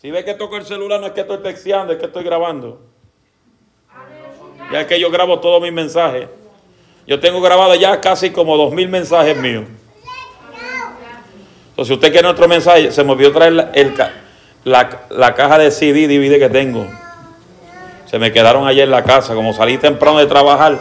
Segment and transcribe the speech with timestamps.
[0.00, 2.80] Si ve que toco el celular, no es que estoy texteando, es que estoy grabando.
[4.72, 6.28] Ya que yo grabo todos mis mensajes.
[7.06, 9.64] Yo tengo grabado ya casi como dos mil mensajes míos.
[11.70, 13.70] Entonces, si usted quiere otro mensaje, se me olvidó traer la,
[14.64, 16.86] la, la caja de CD, DVD que tengo.
[18.06, 19.34] Se me quedaron ayer en la casa.
[19.34, 20.78] Como salí temprano de trabajar,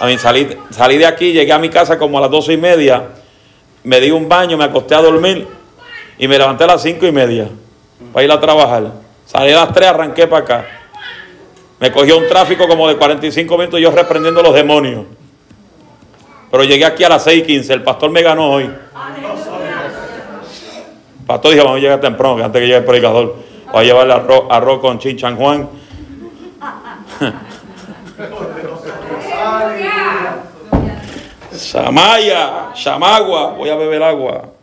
[0.00, 2.56] a mí salí, salí de aquí, llegué a mi casa como a las doce y
[2.56, 3.08] media.
[3.84, 5.59] Me di un baño, me acosté a dormir
[6.20, 7.48] y me levanté a las cinco y media
[8.12, 8.92] para ir a trabajar.
[9.24, 10.66] Salí a las tres, arranqué para acá.
[11.78, 15.06] Me cogió un tráfico como de 45 minutos yo reprendiendo los demonios.
[16.50, 17.72] Pero llegué aquí a las 6 y 15.
[17.72, 18.64] El pastor me ganó hoy.
[18.64, 18.74] El
[21.26, 23.36] pastor dijo, vamos a llegar temprano, antes que llegue el predicador.
[23.72, 25.70] Voy a llevarle arroz, arroz con chinchan Juan.
[31.52, 34.59] Samaya, Chamagua, voy a beber agua.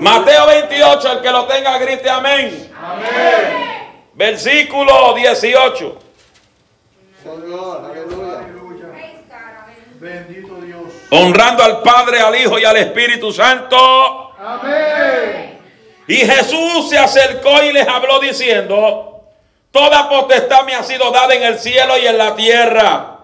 [0.00, 2.72] Mateo 28, el que lo tenga grite amén.
[2.82, 4.06] Amén.
[4.14, 5.98] Versículo 18.
[7.22, 8.30] Señor, aleluya.
[10.00, 10.80] Bendito Dios.
[11.10, 14.32] Honrando al Padre, al Hijo y al Espíritu Santo.
[14.38, 15.58] Amén.
[16.08, 19.28] Y Jesús se acercó y les habló diciendo,
[19.70, 23.18] toda potestad me ha sido dada en el cielo y en la tierra.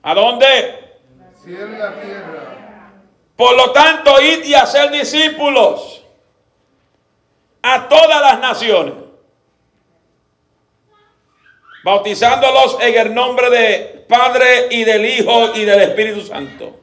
[0.00, 0.46] ¿A dónde?
[0.46, 2.92] En el cielo y la tierra.
[3.34, 5.99] Por lo tanto, id y hacer discípulos
[7.62, 8.94] a todas las naciones,
[11.84, 16.80] bautizándolos en el nombre de Padre y del Hijo y del Espíritu Santo,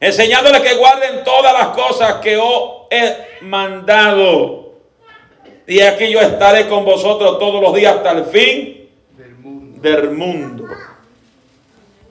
[0.00, 4.72] enseñándoles que guarden todas las cosas que os he mandado.
[5.66, 8.90] Y aquí yo estaré con vosotros todos los días hasta el fin
[9.80, 10.66] del mundo.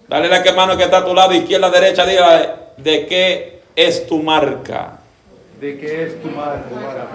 [0.08, 4.08] Dale la que mano que está a tu lado, izquierda, derecha, diga de qué es
[4.08, 5.01] tu marca.
[5.62, 6.30] ¿De qué es tu?
[6.30, 6.34] ¿De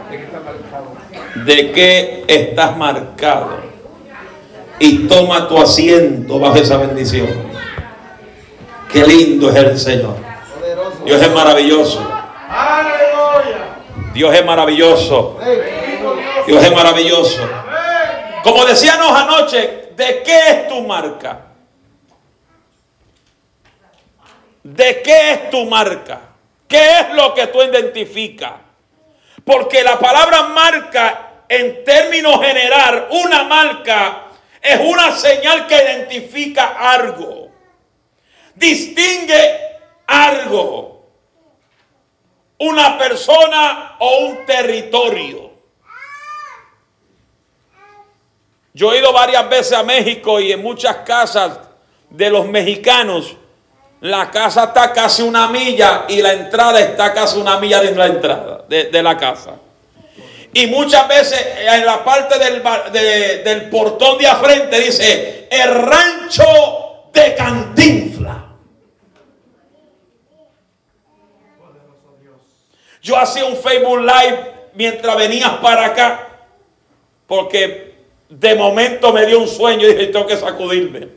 [0.09, 1.45] qué estás marcado?
[1.45, 3.59] ¿De qué estás marcado?
[4.79, 7.27] Y toma tu asiento bajo esa bendición.
[8.93, 10.15] Qué lindo es el Señor.
[11.05, 12.09] Dios es maravilloso.
[14.15, 15.41] Dios es maravilloso.
[16.47, 17.51] Dios es maravilloso.
[18.45, 21.47] Como decíamos anoche, ¿de qué es tu marca?
[24.63, 26.36] ¿De qué es tu marca?
[26.69, 28.53] ¿Qué es lo que tú identificas?
[29.45, 34.27] Porque la palabra marca, en términos general, una marca
[34.61, 37.51] es una señal que identifica algo.
[38.55, 39.61] Distingue
[40.07, 41.05] algo.
[42.59, 45.53] Una persona o un territorio.
[48.73, 51.61] Yo he ido varias veces a México y en muchas casas
[52.11, 53.37] de los mexicanos
[54.01, 58.07] la casa está casi una milla y la entrada está casi una milla de la
[58.07, 59.53] entrada de, la casa.
[60.53, 62.63] Y muchas veces en la parte del,
[63.45, 66.45] del portón de frente dice el rancho
[67.13, 68.45] de Cantinfla.
[73.03, 76.29] Yo hacía un Facebook Live mientras venías para acá
[77.27, 77.95] porque
[78.29, 81.16] de momento me dio un sueño y dije tengo que sacudirme.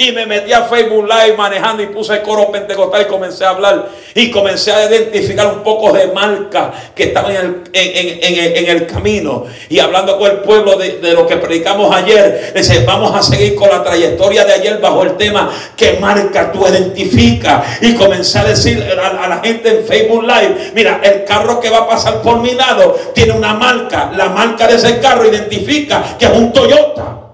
[0.00, 3.48] Y me metí a Facebook Live manejando y puse el coro pentecostal y comencé a
[3.48, 3.88] hablar.
[4.14, 9.46] Y comencé a identificar un poco de marca que estaban en el, camino.
[9.68, 12.52] Y hablando con el pueblo de, lo que predicamos ayer.
[12.54, 16.64] Dice, vamos a seguir con la trayectoria de ayer bajo el tema ¿Qué marca tú
[16.64, 17.82] identificas?
[17.82, 21.78] Y comencé a decir a la gente en Facebook Live, mira, el carro que va
[21.78, 24.12] a pasar por mi lado tiene una marca.
[24.16, 27.27] La marca de ese carro identifica que es un Toyota.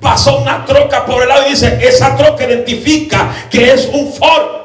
[0.00, 4.56] Pasó una troca por el lado y dice, esa troca identifica que es un Ford,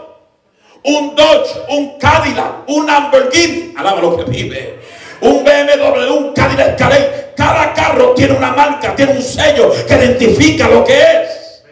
[0.83, 4.79] un Dodge, un Cadillac, un Lamborghini, alaba lo que vive,
[5.21, 7.33] un BMW, un Cadillac Escalade.
[7.35, 11.63] Cada carro tiene una marca, tiene un sello que identifica lo que es.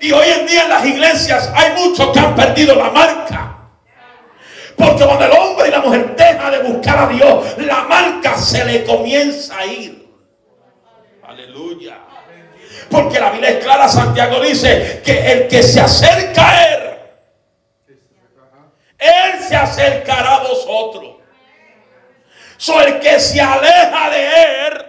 [0.00, 3.56] Y hoy en día en las iglesias hay muchos que han perdido la marca.
[4.76, 8.64] Porque cuando el hombre y la mujer dejan de buscar a Dios, la marca se
[8.64, 9.99] le comienza a ir.
[11.30, 11.96] Aleluya.
[12.90, 16.98] Porque la Biblia es clara, Santiago dice que el que se acerca a Él,
[18.98, 21.18] Él se acercará a vosotros.
[22.56, 24.86] So el que se aleja de Él,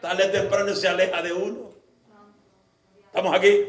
[0.00, 1.70] tarde temprano se aleja de uno.
[3.06, 3.64] ¿Estamos aquí?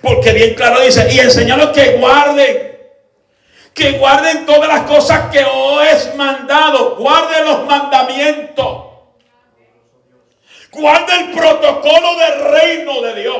[0.00, 2.78] Porque bien claro dice, y enseñarlos que guarden,
[3.74, 8.87] que guarden todas las cosas que os es mandado, guarden los mandamientos.
[10.72, 13.38] Guarda el protocolo del reino de Dios.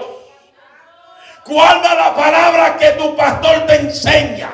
[1.44, 4.50] Guarda la palabra que tu pastor te enseña.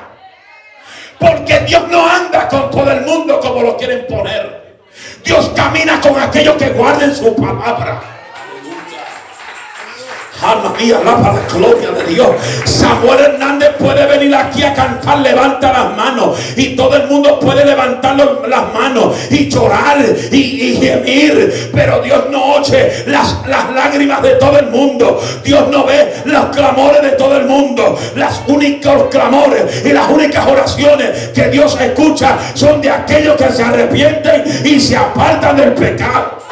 [1.19, 4.77] Porque Dios no anda con todo el mundo como lo quieren poner.
[5.23, 8.14] Dios camina con aquellos que guarden su palabra.
[10.41, 12.27] Alma mía, alaba la gloria de Dios.
[12.65, 16.37] Samuel Hernández puede venir aquí a cantar, levanta las manos.
[16.57, 19.97] Y todo el mundo puede levantar las manos y llorar
[20.31, 21.71] y, gemir.
[21.73, 25.21] Pero Dios no oye las, las lágrimas de todo el mundo.
[25.43, 27.97] Dios no ve los clamores de todo el mundo.
[28.15, 33.63] Las únicos clamores y las únicas oraciones que Dios escucha son de aquellos que se
[33.63, 36.44] arrepienten y se apartan del pecado.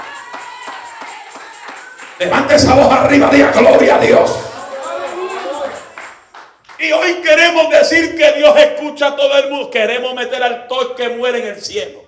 [2.23, 4.39] Levante esa voz arriba, diga gloria a Dios.
[6.79, 9.69] Y hoy queremos decir que Dios escucha a todo el mundo.
[9.69, 11.99] Queremos meter al todo que muere en el cielo.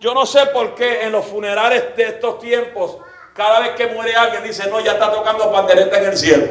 [0.00, 2.96] Yo no sé por qué en los funerales de estos tiempos,
[3.34, 6.46] cada vez que muere alguien dice, no, ya está tocando pandereta en el cielo.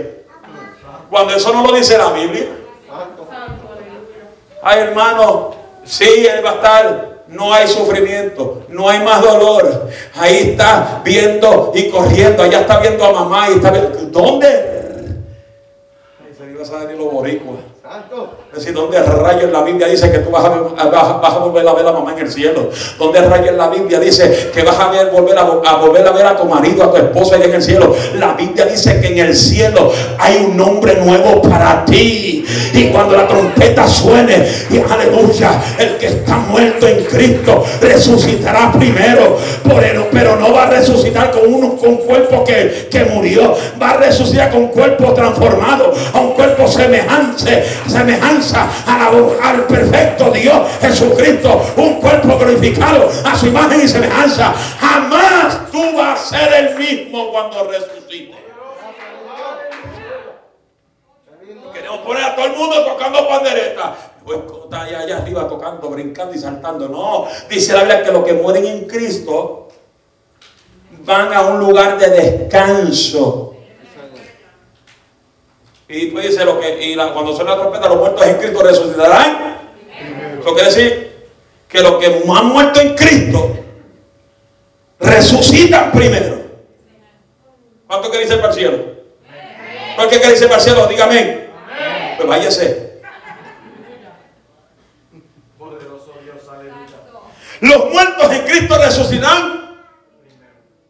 [1.09, 2.49] Cuando eso no lo dice la Biblia.
[4.61, 9.89] Ay, hermano, sí, él va a estar no hay sufrimiento, no hay más dolor.
[10.15, 13.97] Ahí está viendo y corriendo, allá está viendo a mamá y está viendo.
[14.07, 14.47] ¿Dónde?
[14.47, 17.59] Ahí se iba a salir los boricuas.
[18.46, 20.49] Es decir, donde rayo en la Biblia dice que tú vas a,
[21.39, 22.69] volver a ver a mamá en el cielo.
[22.97, 26.25] Donde rayo en la Biblia dice que vas a ver, volver a, volver a ver
[26.25, 27.95] a tu marido, a tu esposa allá en el cielo.
[28.15, 32.45] La Biblia dice que en el cielo hay un nombre nuevo para ti.
[32.73, 39.37] Y cuando la trompeta suene, y aleluya, el que está muerto en Cristo resucitará primero.
[40.11, 43.55] pero no va a resucitar con un, con cuerpo que, murió.
[43.81, 47.63] Va a resucitar con un cuerpo transformado, a un cuerpo semejante
[48.55, 54.53] semejanza al perfecto Dios Jesucristo, un cuerpo glorificado a su imagen y semejanza.
[54.79, 58.35] Jamás tú vas a ser el mismo cuando resucite.
[61.73, 63.95] Queremos poner a todo el mundo tocando pandereta.
[64.25, 66.89] Pues está allá, allá arriba tocando, brincando y saltando.
[66.89, 69.69] No, dice la Biblia que los que mueren en Cristo
[71.05, 73.56] van a un lugar de descanso.
[75.89, 79.57] Y pues dice lo que, y cuando suena la trompeta, los muertos en Cristo resucitarán.
[80.39, 81.27] Eso quiere decir
[81.69, 83.57] que los que han muerto en Cristo
[84.99, 86.41] resucitan primero.
[87.87, 88.77] ¿Cuánto quiere irse para el cielo?
[89.95, 90.87] ¿Cuánto quiere irse para el cielo?
[90.87, 91.47] Dígame.
[92.17, 93.01] Pues váyase.
[97.61, 99.77] Los muertos en Cristo resucitarán.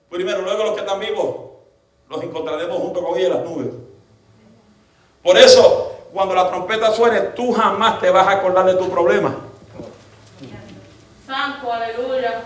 [0.09, 1.35] Primero, luego los que están vivos
[2.09, 3.67] los encontraremos junto con ellos en las nubes.
[5.23, 9.35] Por eso, cuando la trompeta suene, tú jamás te vas a acordar de tu problema.
[11.25, 12.43] Santo, aleluya.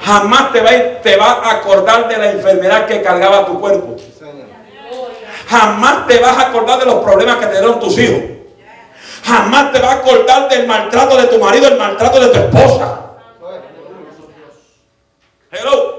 [0.00, 0.70] Jamás te va,
[1.02, 3.96] te va a acordar de la enfermedad que cargaba tu cuerpo.
[5.48, 8.22] Jamás te vas a acordar de los problemas que te dieron tus hijos.
[9.24, 12.98] Jamás te vas a acordar del maltrato de tu marido, el maltrato de tu esposa.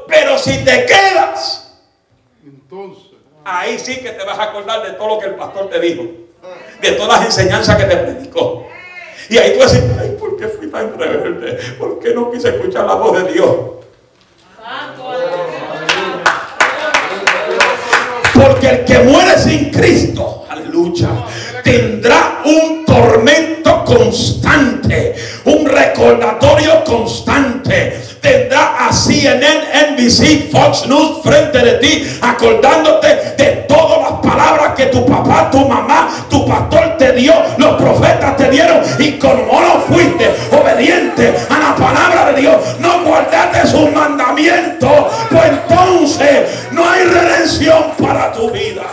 [0.08, 1.78] Pero si te quedas,
[2.44, 3.13] entonces
[3.46, 6.04] ahí sí que te vas a acordar de todo lo que el pastor te dijo,
[6.82, 8.68] de todas las enseñanzas que te predicó.
[9.30, 11.58] Y ahí tú vas a decir, ay, ¿por qué fui tan rebelde?
[11.80, 13.56] ¿Por qué no quise escuchar la voz de Dios?
[18.34, 21.10] Porque el que muere sin Cristo, aleluya,
[21.64, 25.16] tendrá un tormento constante,
[25.46, 34.00] un recordatorio constante tendrá así en NBC, Fox News frente de ti, acordándote de todas
[34.02, 38.82] las palabras que tu papá, tu mamá, tu pastor te dio, los profetas te dieron
[38.98, 45.44] y como no fuiste obediente a la palabra de Dios, no guardaste sus mandamientos, pues
[45.44, 48.84] entonces no hay redención para tu vida.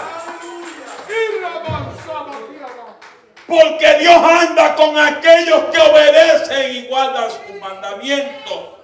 [3.47, 8.80] Porque Dios anda con aquellos que obedecen y guardan sus mandamientos.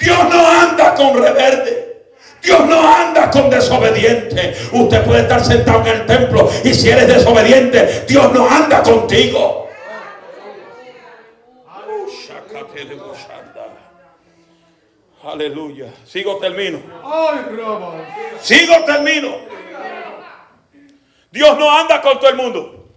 [0.00, 1.90] Dios no anda con reverde.
[2.42, 4.56] Dios no anda con desobediente.
[4.72, 9.68] Usted puede estar sentado en el templo y si eres desobediente, Dios no anda contigo.
[15.22, 15.92] Aleluya.
[16.06, 16.80] Sigo termino.
[18.40, 19.36] Sigo termino.
[21.30, 22.88] Dios no anda con todo el mundo.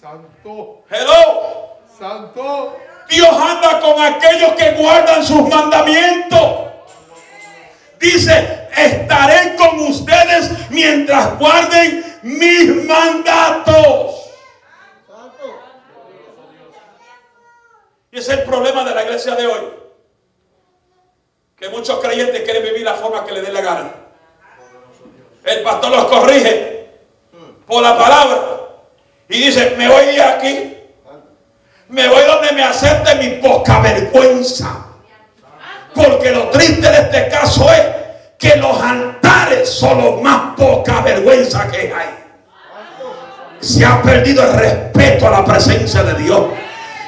[0.00, 0.84] Santo.
[0.88, 1.78] Hello.
[1.98, 2.76] Santo.
[3.08, 6.72] Dios anda con aquellos que guardan sus mandamientos.
[7.98, 14.22] Dice, estaré con ustedes mientras guarden mis mandatos.
[18.10, 19.60] Y ese es el problema de la iglesia de hoy.
[21.56, 23.94] Que muchos creyentes quieren vivir la forma que le dé la gana.
[25.44, 26.90] El pastor los corrige
[27.66, 28.40] por la palabra.
[29.28, 30.76] Y dice, me voy de aquí.
[31.92, 34.86] Me voy donde me acepte mi poca vergüenza.
[35.94, 37.82] Porque lo triste de este caso es
[38.38, 42.08] que los altares son los más poca vergüenza que hay.
[43.60, 46.46] Se ha perdido el respeto a la presencia de Dios.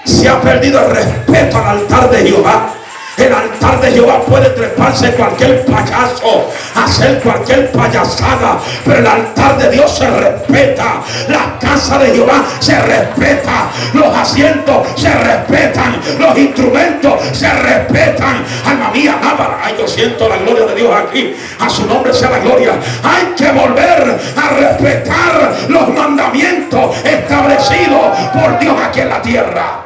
[0.05, 2.75] Se ha perdido el respeto al altar de Jehová.
[3.17, 9.71] El altar de Jehová puede treparse cualquier payaso, hacer cualquier payasada, pero el altar de
[9.71, 11.01] Dios se respeta.
[11.29, 13.71] La casa de Jehová se respeta.
[13.93, 16.01] Los asientos se respetan.
[16.19, 18.45] Los instrumentos se respetan.
[18.67, 19.59] Alma mía, alma.
[19.63, 21.37] Ay, yo siento la gloria de Dios aquí.
[21.61, 22.73] A su nombre sea la gloria.
[23.03, 29.85] Hay que volver a respetar los mandamientos establecidos por Dios aquí en la tierra.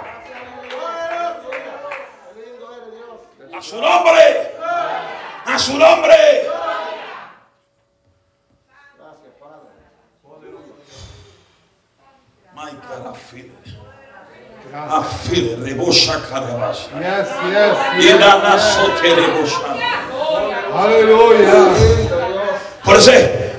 [3.57, 4.54] A su nombre.
[5.44, 6.14] A su nombre.
[12.54, 13.52] Michael afile.
[14.74, 16.90] Afile, rebosha carabasha.
[16.98, 18.22] Yes, yes, yes.
[20.72, 21.74] Hallelujah.
[22.84, 23.12] Por eso,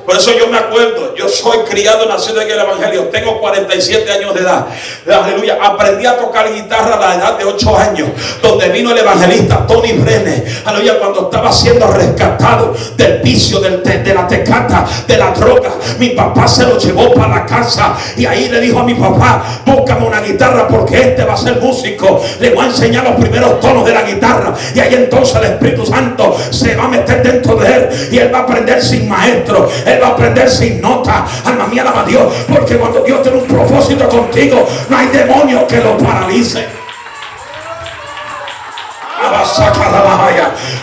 [0.10, 4.34] por eso yo me acuerdo, yo soy criado, nacido en el Evangelio, tengo 47 años
[4.34, 4.66] de edad.
[5.08, 5.60] Aleluya.
[5.62, 8.10] Aprendí a tocar guitarra a la edad de 8 años,
[8.42, 10.44] donde vino el evangelista Tony Brene.
[10.66, 15.70] Aleluya, cuando estaba siendo rescatado del vicio, de la tecata, de la droga.
[16.00, 19.62] Mi papá se lo llevó para la casa y ahí le dijo a mi papá,
[19.64, 22.20] búscame una guitarra porque este va a ser músico.
[22.40, 24.56] Le voy a enseñar los primeros tonos de la guitarra.
[24.74, 28.34] Y ahí entonces el Espíritu Santo se va a meter dentro de él y él
[28.34, 29.70] va a aprender sin maestro.
[29.86, 31.26] Él va a aprender sin nota.
[31.46, 32.34] Alma mía, alaba a Dios.
[32.48, 36.80] Porque cuando Dios tiene un propósito contigo, no hay demonio que lo paralice.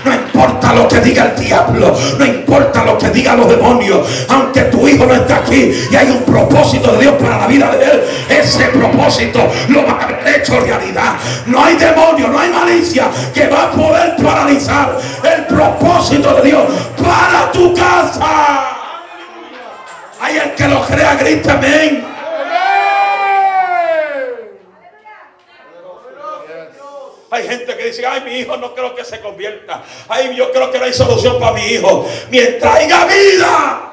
[0.04, 4.62] No importa lo que diga el diablo, no importa lo que digan los demonios, aunque
[4.62, 7.84] tu hijo no está aquí y hay un propósito de Dios para la vida de
[7.84, 11.14] él, ese propósito lo va a haber hecho realidad.
[11.46, 16.62] No hay demonio, no hay malicia que va a poder paralizar el propósito de Dios
[17.02, 18.75] para tu casa.
[20.20, 22.16] Hay el que lo crea, grita amén.
[27.30, 29.82] Hay gente que dice, ay, mi hijo no creo que se convierta.
[30.08, 32.08] Ay, yo creo que no hay solución para mi hijo.
[32.30, 33.92] Mientras haya vida.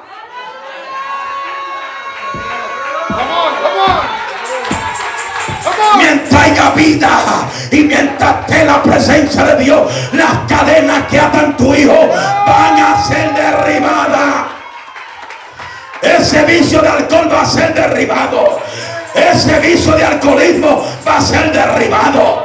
[5.98, 11.74] Mientras haya vida y mientras esté la presencia de Dios, las cadenas que atan tu
[11.74, 12.08] hijo
[12.46, 14.53] van a ser derribadas.
[16.04, 18.60] Ese vicio de alcohol va a ser derribado.
[19.14, 22.44] Ese vicio de alcoholismo va a ser derribado.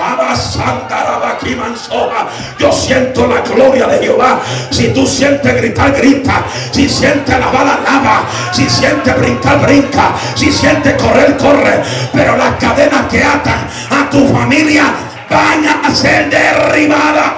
[0.00, 2.28] Abasandarabaquimansoba.
[2.58, 4.40] Yo siento la gloria de Jehová.
[4.70, 6.42] Si tú sientes gritar, grita.
[6.72, 8.24] Si sientes alabar, alaba.
[8.52, 10.12] Si sientes brincar, brinca.
[10.34, 11.82] Si sientes correr, corre.
[12.12, 14.84] Pero las cadenas que atan a tu familia
[15.30, 17.32] van a ser derribadas.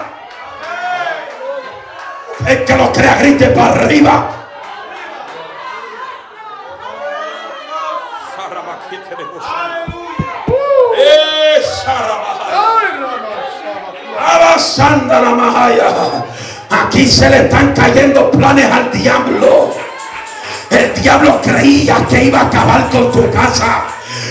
[2.47, 4.29] El que lo crea, grite para arriba.
[10.97, 12.43] Eh, Sarabajaya.
[14.19, 16.25] Ay, La Mahaya.
[16.71, 19.75] Aquí se le están cayendo planes al diablo.
[20.71, 23.83] El diablo creía que iba a acabar con tu casa.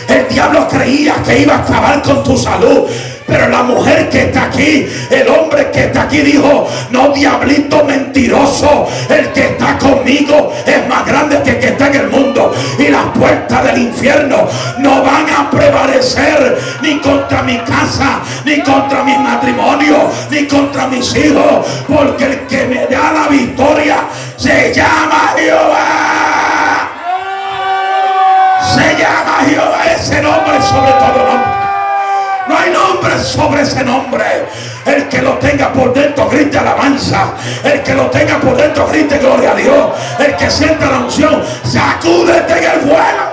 [0.07, 2.89] El diablo creía que iba a acabar con tu salud.
[3.31, 8.89] Pero la mujer que está aquí, el hombre que está aquí dijo, no diablito mentiroso,
[9.07, 12.53] el que está conmigo es más grande que el que está en el mundo.
[12.77, 19.01] Y las puertas del infierno no van a prevalecer ni contra mi casa, ni contra
[19.05, 21.65] mi matrimonio, ni contra mis hijos.
[21.87, 23.95] Porque el que me da la victoria
[24.35, 26.89] se llama Jehová.
[28.75, 31.60] Se llama Jehová ese nombre sobre todo nombre.
[32.51, 34.25] No hay nombre sobre ese nombre.
[34.85, 37.33] El que lo tenga por dentro grite alabanza.
[37.63, 39.87] El que lo tenga por dentro grite gloria a Dios.
[40.19, 43.30] El que sienta la unción, sacúdete en el fuego.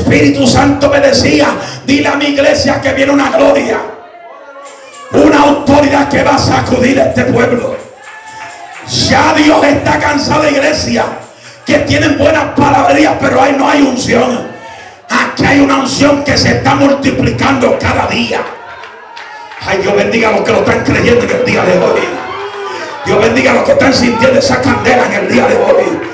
[0.00, 1.48] Espíritu Santo me decía,
[1.86, 3.78] dile a mi iglesia que viene una gloria.
[5.12, 7.76] Una autoridad que va a sacudir a este pueblo.
[9.08, 11.04] Ya Dios está cansado iglesia
[11.64, 14.48] que tienen buenas palabrerías, pero ahí no hay unción.
[15.08, 18.42] Aquí hay una unción que se está multiplicando cada día.
[19.66, 22.00] Ay, Dios bendiga a los que lo están creyendo en el día de hoy.
[23.06, 26.13] Dios bendiga a los que están sintiendo esa candela en el día de hoy.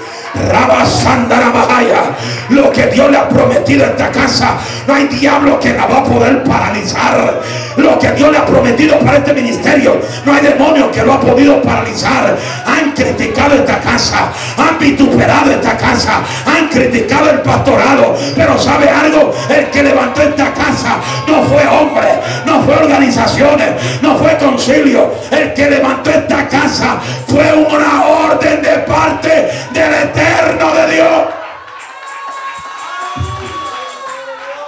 [2.50, 5.99] Lo que Dios le ha prometido a esta casa, no hay diablo que la va
[5.99, 7.40] a poder paralizar.
[7.76, 11.20] Lo que Dios le ha prometido para este ministerio, no hay demonio que lo ha
[11.20, 12.37] podido paralizar.
[12.80, 18.16] Han criticado esta casa, han vituperado esta casa, han criticado el pastorado.
[18.34, 20.96] Pero sabe algo, el que levantó esta casa
[21.28, 22.08] no fue hombre,
[22.46, 25.12] no fue organizaciones, no fue concilio.
[25.30, 26.96] El que levantó esta casa
[27.28, 31.22] fue una orden de parte del eterno de Dios.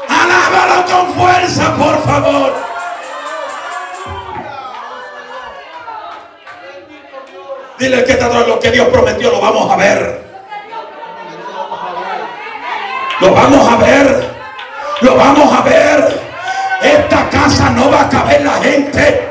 [0.06, 2.71] Alábalo con fuerza, por favor.
[7.82, 10.22] Dile que todo lo que Dios prometió lo vamos a ver.
[13.18, 14.28] Lo vamos a ver.
[15.00, 16.20] Lo vamos a ver.
[16.80, 19.28] Esta casa no va a caber la gente.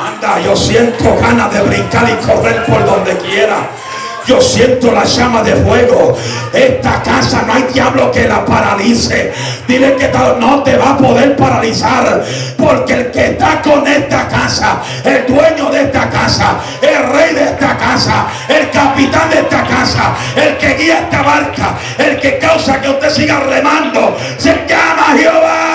[0.00, 3.56] Anda, yo siento ganas de brincar y correr por donde quiera.
[4.26, 6.16] Yo siento la llama de fuego.
[6.52, 9.32] Esta casa no hay diablo que la paralice.
[9.66, 12.24] Dile que no te va a poder paralizar.
[12.56, 17.44] Porque el que está con esta casa, el dueño de esta casa, el rey de
[17.44, 22.80] esta casa, el capitán de esta casa, el que guía esta barca, el que causa
[22.80, 25.71] que usted siga remando, se llama Jehová.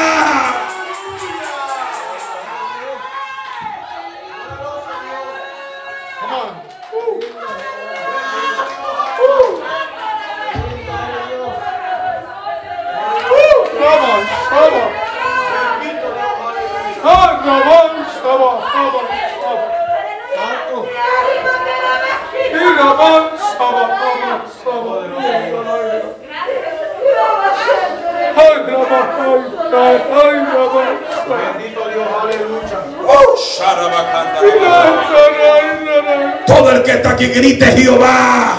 [36.45, 38.55] Todo el que está aquí grite Jehová.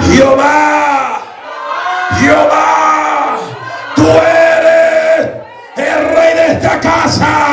[0.00, 1.22] Jehová.
[2.18, 3.36] Jehová.
[3.94, 5.28] Tú eres
[5.76, 7.50] el rey de esta casa.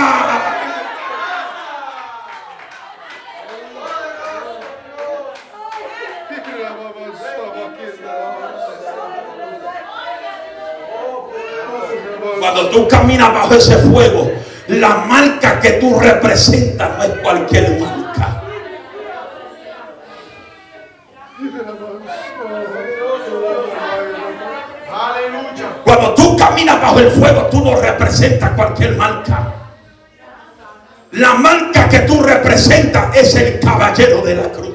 [12.71, 14.31] Tú caminas bajo ese fuego,
[14.67, 18.43] la marca que tú representas no es cualquier marca.
[25.83, 29.53] Cuando tú caminas bajo el fuego, tú no representas cualquier marca.
[31.11, 34.66] La marca que tú representas es el caballero de la cruz.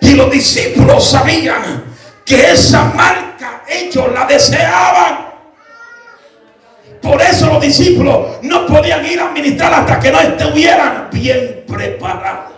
[0.00, 1.84] Y los discípulos sabían
[2.24, 5.32] que esa marca ellos la deseaban.
[7.00, 12.52] Por eso los discípulos no podían ir a ministrar hasta que no estuvieran bien preparados.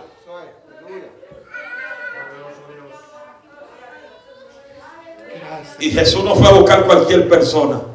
[5.79, 7.94] Y Jesús no fue a buscar cualquier persona.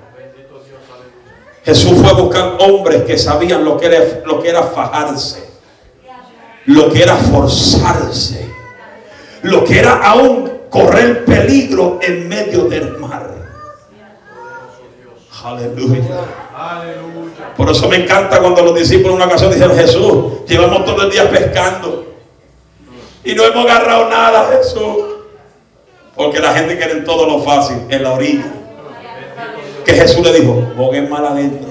[1.64, 5.48] Jesús fue a buscar hombres que sabían lo que era, lo que era fajarse,
[6.66, 8.48] lo que era forzarse,
[9.42, 13.30] lo que era aún correr peligro en medio del mar.
[15.42, 16.04] Aleluya.
[17.56, 21.10] Por eso me encanta cuando los discípulos en una ocasión dijeron, Jesús, llevamos todo el
[21.10, 22.10] día pescando
[23.24, 24.96] y no hemos agarrado nada, Jesús.
[26.14, 28.59] Porque la gente quiere todo lo fácil, en la orilla.
[29.90, 31.68] Que Jesús le dijo, boguen mal adentro.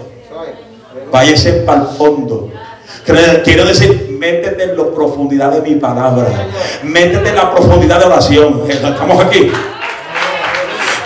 [1.10, 2.52] Váyase para el fondo.
[3.46, 6.28] Quiero decir, métete en la profundidad de mi palabra.
[6.84, 8.64] Métete en la profundidad de oración.
[8.68, 9.50] Estamos aquí.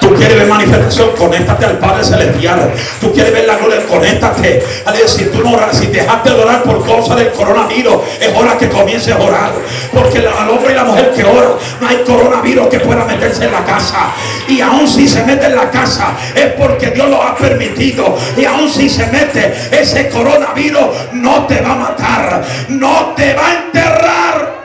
[0.03, 2.73] Tú quieres ver manifestación, conéctate al Padre Celestial.
[2.99, 4.61] Tú quieres ver la gloria, conéctate.
[5.05, 8.67] Si tú no oras, si dejaste de orar por causa del coronavirus, es hora que
[8.67, 9.53] comiences a orar.
[9.93, 13.53] Porque al hombre y la mujer que ora, no hay coronavirus que pueda meterse en
[13.53, 14.11] la casa.
[14.49, 18.17] Y aún si se mete en la casa, es porque Dios lo ha permitido.
[18.35, 23.47] Y aún si se mete, ese coronavirus no te va a matar, no te va
[23.47, 24.62] a enterrar.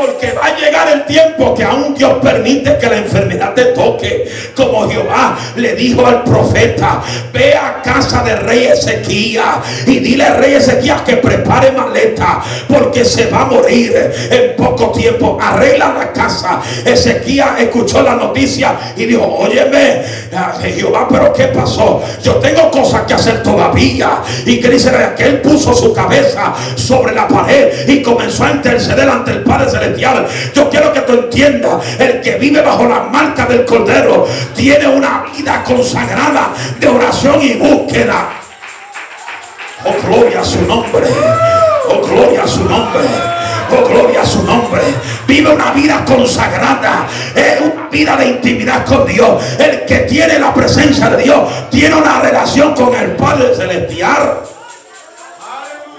[0.00, 4.26] Porque va a llegar el tiempo que aún Dios permite que la enfermedad te toque.
[4.56, 7.02] Como Jehová le dijo al profeta,
[7.34, 13.04] ve a casa del rey Ezequías y dile al rey Ezequías que prepare maleta porque
[13.04, 13.92] se va a morir
[14.30, 15.38] en poco tiempo.
[15.38, 16.62] Arregla la casa.
[16.82, 20.02] Ezequías escuchó la noticia y dijo, óyeme,
[20.62, 22.02] Jehová, pero ¿qué pasó?
[22.22, 24.22] Yo tengo cosas que hacer todavía.
[24.46, 29.08] Y que dice que él puso su cabeza sobre la pared y comenzó a interceder
[29.08, 30.26] ante el Padre Celestial.
[30.54, 35.24] Yo quiero que tú entiendas, el que vive bajo la marca del Cordero tiene una
[35.36, 38.28] vida consagrada de oración y búsqueda.
[39.84, 41.06] Oh, gloria a su nombre.
[41.88, 43.02] Oh, gloria a su nombre.
[43.72, 44.82] Oh, gloria a su nombre.
[45.30, 47.06] Vive una vida consagrada.
[47.36, 49.40] Es una vida de intimidad con Dios.
[49.60, 54.40] El que tiene la presencia de Dios tiene una relación con el Padre Celestial.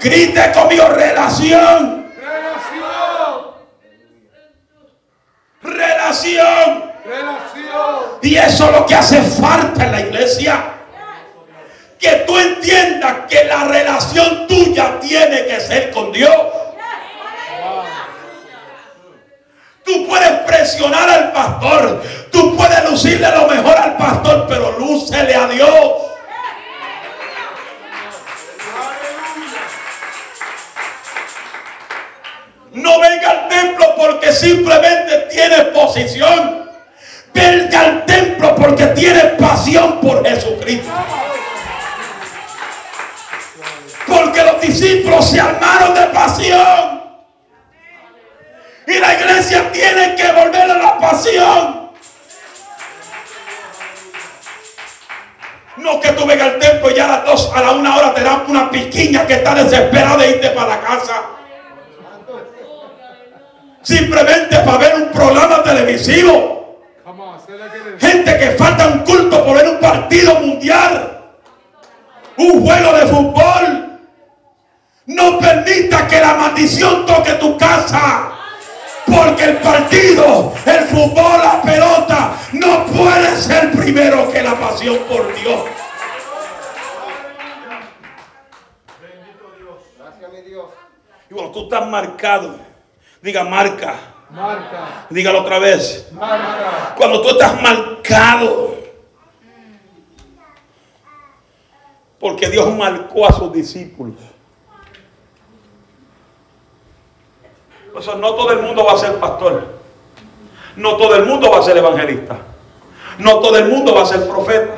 [0.02, 2.12] Grite conmigo relación.
[5.62, 6.92] Relación.
[7.02, 8.02] Relación.
[8.20, 10.62] Y eso es lo que hace falta en la iglesia.
[11.98, 16.36] Que tú entiendas que la relación tuya tiene que ser con Dios.
[19.84, 22.02] Tú puedes presionar al pastor.
[22.30, 25.68] Tú puedes lucirle lo mejor al pastor, pero lúcele a Dios.
[32.72, 36.70] No venga al templo porque simplemente tiene posición.
[37.34, 40.90] Venga al templo porque tiene pasión por Jesucristo.
[44.06, 47.01] Porque los discípulos se armaron de pasión.
[48.86, 51.82] Y la iglesia tiene que volver a la pasión.
[55.76, 58.14] No que tú vengas al templo y ya a las dos, a la una hora
[58.14, 61.22] te dan una piquiña que está desesperada de irte para la casa.
[63.82, 66.82] Simplemente para ver un programa televisivo.
[67.98, 71.20] Gente que falta un culto por ver un partido mundial.
[72.36, 74.00] Un juego de fútbol.
[75.06, 78.31] No permita que la maldición toque tu casa.
[79.14, 85.26] Porque el partido, el fútbol, la pelota, no puede ser primero que la pasión por
[85.34, 85.64] Dios.
[89.02, 89.80] Bendito Dios.
[89.98, 90.64] Gracias, mi Dios.
[91.30, 92.56] Y bueno, tú estás marcado.
[93.20, 93.96] Diga marca.
[94.30, 95.06] Marca.
[95.10, 96.08] Dígalo otra vez.
[96.12, 96.94] Marca.
[96.96, 98.76] Cuando tú estás marcado.
[102.18, 104.31] Porque Dios marcó a sus discípulos.
[107.94, 109.62] No todo el mundo va a ser pastor.
[110.76, 112.36] No todo el mundo va a ser evangelista.
[113.18, 114.74] No todo el mundo va a ser profeta.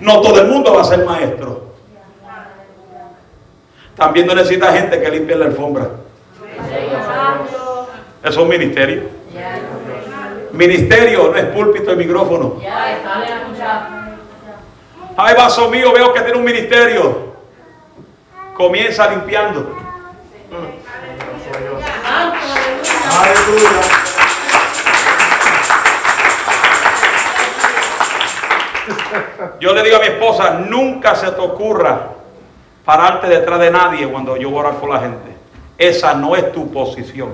[0.00, 1.62] No todo el mundo va a ser maestro.
[3.96, 5.88] También no necesita gente que limpie la alfombra.
[8.22, 9.04] Eso es un ministerio.
[10.52, 12.60] Ministerio no es púlpito y micrófono.
[15.16, 17.34] Ay, vaso mío, veo que tiene un ministerio.
[18.56, 19.76] Comienza limpiando.
[29.60, 32.08] Yo le digo a mi esposa, nunca se te ocurra
[32.84, 35.34] pararte detrás de nadie cuando yo voy a orar por la gente.
[35.78, 37.30] Esa no es tu posición.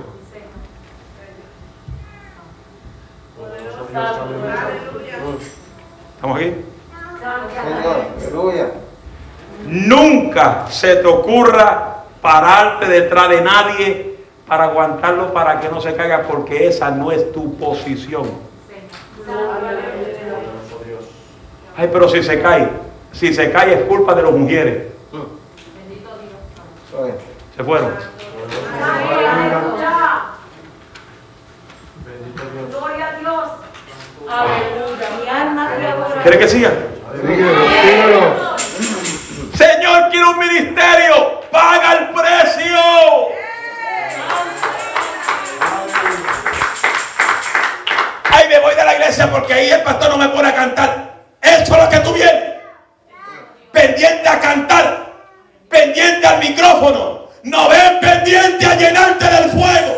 [6.14, 6.54] ¿Estamos aquí?
[9.66, 14.09] Nunca se te ocurra pararte detrás de nadie
[14.50, 18.28] para aguantarlo para que no se caiga porque esa no es tu posición.
[21.76, 22.68] Ay, pero si se cae,
[23.12, 24.88] si se cae es culpa de las mujeres.
[27.56, 27.94] Se fueron.
[32.70, 33.50] Gloria a Dios.
[36.22, 36.72] ¿Quiere que siga?
[39.54, 41.40] Señor, quiero un ministerio.
[41.52, 43.39] Paga el precio.
[48.50, 51.20] Me voy de la iglesia porque ahí el pastor no me pone a cantar.
[51.40, 52.56] Eso es lo que tú vienes.
[53.70, 55.12] Pendiente a cantar.
[55.68, 57.28] Pendiente al micrófono.
[57.44, 59.96] No ven pendiente a llenarte del fuego.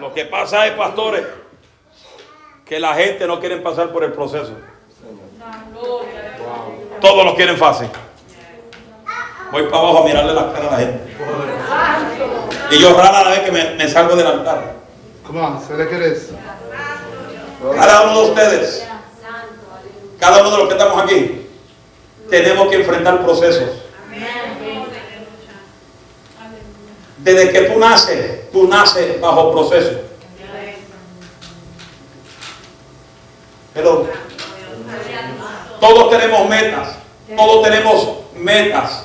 [0.00, 1.26] Lo que pasa es, pastores,
[2.64, 4.54] que la gente no quiere pasar por el proceso.
[7.02, 7.90] Todos lo quieren fácil.
[9.52, 11.09] Voy para abajo a mirarle la cara a la gente.
[12.70, 14.74] Y yo rara la vez que me, salgo del altar.
[17.74, 18.86] Cada uno de ustedes,
[20.18, 21.46] cada uno de los que estamos aquí,
[22.28, 23.70] tenemos que enfrentar procesos.
[27.18, 30.00] Desde que tú naces, tú naces bajo proceso.
[33.74, 34.08] Pero
[35.80, 36.96] todos tenemos metas,
[37.36, 39.04] todos tenemos metas,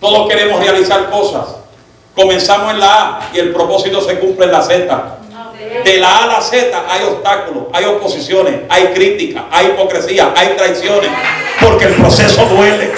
[0.00, 1.57] todos queremos realizar cosas.
[2.18, 5.18] Comenzamos en la A y el propósito se cumple en la Z.
[5.84, 10.48] De la A a la Z hay obstáculos, hay oposiciones, hay crítica, hay hipocresía, hay
[10.56, 11.10] traiciones,
[11.60, 12.90] porque el proceso duele.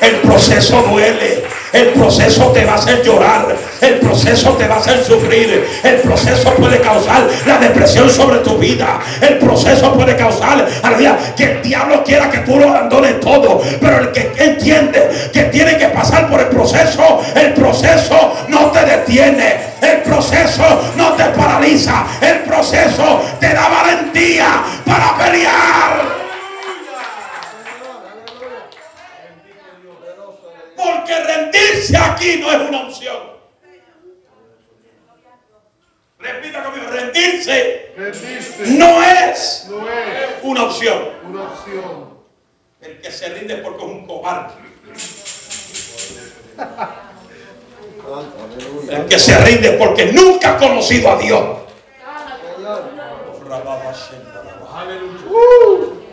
[0.00, 1.44] El proceso duele.
[1.72, 3.54] El proceso te va a hacer llorar.
[3.80, 5.66] El proceso te va a hacer sufrir.
[5.82, 9.00] El proceso puede causar la depresión sobre tu vida.
[9.20, 10.66] El proceso puede causar
[11.36, 13.60] que el diablo quiera que tú lo abandones todo.
[13.80, 18.84] Pero el que entiende que tiene que pasar por el proceso, el proceso no te
[18.84, 19.74] detiene.
[19.82, 22.04] El proceso no te paraliza.
[22.20, 26.23] El proceso te da valentía para pelear.
[30.84, 33.34] Porque rendirse aquí no es una opción.
[36.18, 37.92] Repita conmigo, rendirse,
[38.66, 39.68] no, es
[40.42, 40.98] una opción.
[42.80, 44.54] El que se rinde es porque es un cobarde.
[48.90, 51.58] El que se rinde es porque nunca ha conocido a Dios.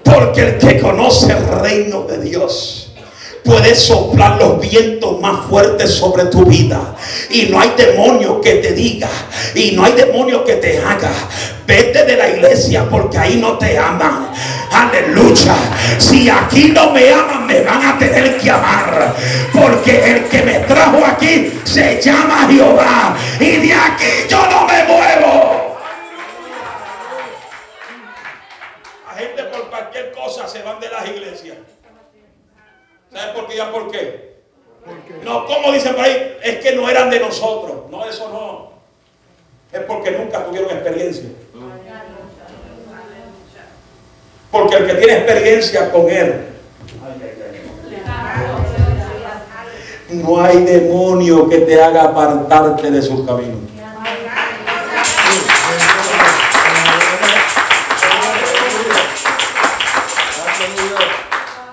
[0.04, 2.81] Porque el que conoce el reino de Dios
[3.44, 6.96] puede soplar los vientos más fuertes sobre tu vida.
[7.30, 9.10] Y no hay demonio que te diga.
[9.56, 11.12] Y no hay demonio que te haga.
[11.66, 14.32] Vete de la iglesia porque ahí no te aman.
[14.72, 15.56] Aleluya.
[15.98, 19.16] Si aquí no me aman, me van a tener que amar.
[19.54, 23.16] Porque el que me trajo aquí se llama Jehová.
[23.40, 25.78] Y de aquí yo no me muevo.
[29.08, 31.58] La gente por cualquier cosa se van de las iglesias.
[33.12, 33.58] ¿Sabes por qué?
[33.58, 34.32] ¿Ya por qué?
[35.24, 37.90] No, como dicen por ahí, es que no eran de nosotros.
[37.90, 38.72] No, eso no.
[39.78, 41.30] Es porque nunca tuvieron experiencia.
[44.50, 46.48] Porque el que tiene experiencia con Él,
[50.10, 53.71] no hay demonio que te haga apartarte de sus caminos.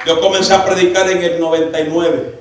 [0.09, 2.39] Yo comencé a predicar en el 99.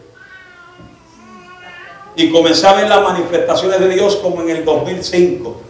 [2.16, 5.62] Y comencé a ver las manifestaciones de Dios como en el 2005.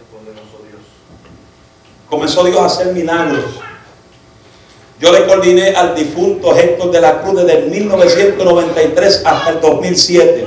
[2.08, 3.46] Comenzó Dios a hacer milagros.
[5.00, 10.46] Yo le coordiné al difunto Héctor de la Cruz desde el 1993 hasta el 2007.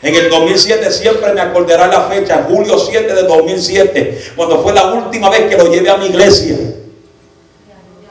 [0.00, 4.86] En el 2007 siempre me acordará la fecha, julio 7 de 2007, cuando fue la
[4.86, 6.56] última vez que lo llevé a mi iglesia.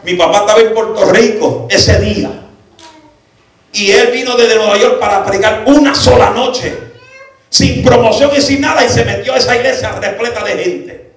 [0.06, 2.30] Mi papá estaba en Puerto Rico ese día.
[3.74, 6.78] Y él vino desde Nueva York para predicar una sola noche.
[7.50, 8.86] Sin promoción y sin nada.
[8.86, 11.12] Y se metió a esa iglesia repleta de gente.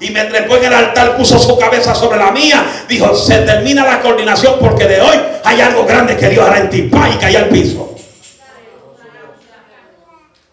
[0.00, 2.64] Y me trepó en el altar, puso su cabeza sobre la mía.
[2.88, 6.70] Dijo, se termina la coordinación porque de hoy hay algo grande que Dios hará en
[6.70, 6.90] ti.
[6.90, 7.94] Y caí al piso.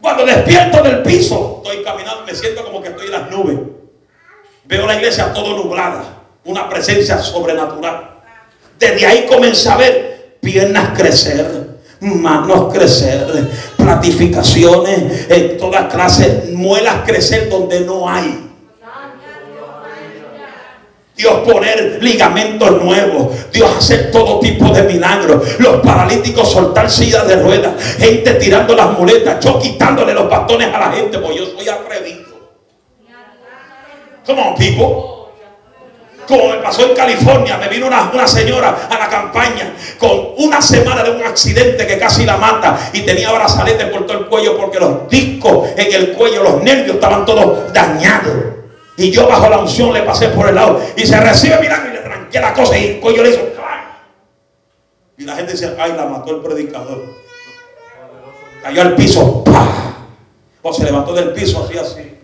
[0.02, 3.58] Cuando despierto del piso, estoy caminando, me siento como que estoy en las nubes.
[4.66, 6.15] Veo la iglesia todo nublada
[6.46, 8.22] una presencia sobrenatural.
[8.80, 11.46] Desde ahí comencé a ver piernas crecer,
[12.00, 18.46] manos crecer, platificaciones, en todas clases, muelas crecer donde no hay.
[21.16, 23.52] Dios poner ligamentos nuevos.
[23.52, 25.60] Dios hacer todo tipo de milagros.
[25.60, 27.74] Los paralíticos soltar sillas de ruedas.
[27.98, 29.44] Gente tirando las muletas.
[29.44, 31.18] Yo quitándole los bastones a la gente.
[31.20, 32.26] Porque yo soy atrevido.
[34.26, 35.25] Come on, people.
[36.28, 41.04] Como me pasó en California, me vino una, señora a la campaña con una semana
[41.04, 44.80] de un accidente que casi la mata y tenía brazalete por todo el cuello porque
[44.80, 48.34] los discos en el cuello, los nervios estaban todos dañados.
[48.98, 51.94] Y yo bajo la unción le pasé por el lado y se recibe mirando y
[51.94, 53.42] le tranqué la cosa y el cuello le hizo.
[55.18, 57.06] Y la gente dice, ay, la mató el predicador.
[58.62, 59.44] Cayó al piso,
[60.62, 62.16] O se levantó del piso así, así.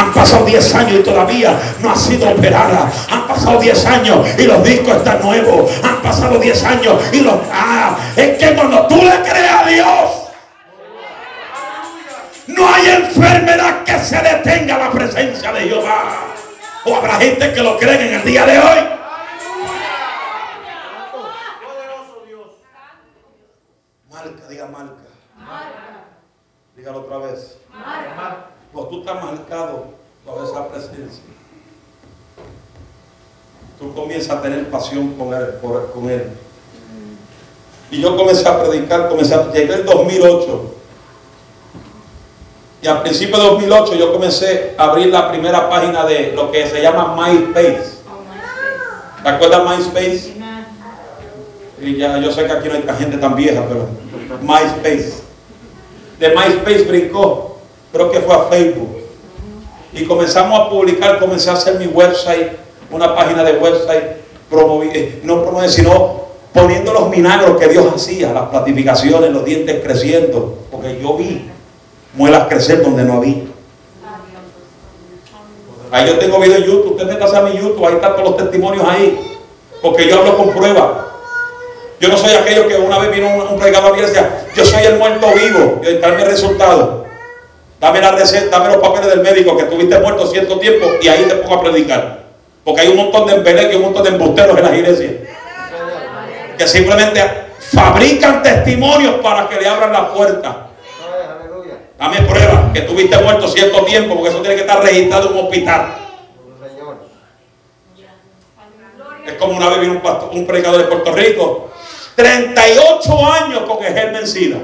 [0.00, 2.90] Han pasado 10 años y todavía no ha sido operada.
[3.10, 5.70] Han pasado 10 años y los discos están nuevos.
[5.84, 7.34] Han pasado 10 años y los...
[7.52, 10.10] Ah, es que cuando tú le crees a Dios,
[12.46, 16.24] no hay enfermedad que se detenga la presencia de Jehová.
[16.86, 18.78] O habrá gente que lo cree en el día de hoy.
[24.10, 24.94] Marca, diga marca.
[26.74, 27.58] Dígalo otra vez.
[28.72, 29.84] Cuando tú estás marcado
[30.24, 31.24] por esa presencia,
[33.78, 35.58] tú comienzas a tener pasión con él.
[35.60, 36.30] con él.
[37.90, 40.74] Y yo comencé a predicar, comencé a, llegué el 2008.
[42.82, 46.66] Y al principio de 2008 yo comencé a abrir la primera página de lo que
[46.66, 47.98] se llama MySpace.
[49.22, 50.36] ¿Te acuerdas MySpace?
[51.80, 53.88] Y ya yo sé que aquí no hay gente tan vieja, pero
[54.42, 55.22] MySpace.
[56.18, 57.49] De MySpace brincó,
[57.92, 58.96] creo que fue a Facebook.
[59.92, 62.52] Y comenzamos a publicar, comencé a hacer mi website,
[62.90, 64.04] una página de website,
[64.48, 66.20] promoví, eh, no promover, sino
[66.52, 71.48] poniendo los milagros que Dios hacía, las platificaciones, los dientes creciendo, porque yo vi
[72.14, 73.44] muelas crecer donde no había.
[75.92, 78.36] Ahí yo tengo video en YouTube, usted métase a mi YouTube, ahí están todos los
[78.36, 79.18] testimonios ahí,
[79.82, 80.88] porque yo hablo con pruebas.
[82.00, 84.84] Yo no soy aquello que una vez vino un, un predicador y decía, yo soy
[84.84, 86.99] el muerto vivo, y dame el resultado.
[87.80, 91.24] Dame la receta, dame los papeles del médico que tuviste muerto cierto tiempo y ahí
[91.24, 92.20] te pongo a predicar.
[92.62, 95.12] Porque hay un montón de embeleques y un montón de embusteros en las iglesias.
[96.58, 97.22] Que simplemente
[97.58, 100.66] fabrican testimonios para que le abran la puerta.
[101.98, 105.44] Dame prueba que tuviste muerto cierto tiempo, porque eso tiene que estar registrado en un
[105.46, 105.96] hospital.
[109.26, 111.70] Es como una vez vino un, pastor, un predicador de Puerto Rico,
[112.14, 114.58] 38 años con el germen SIDA,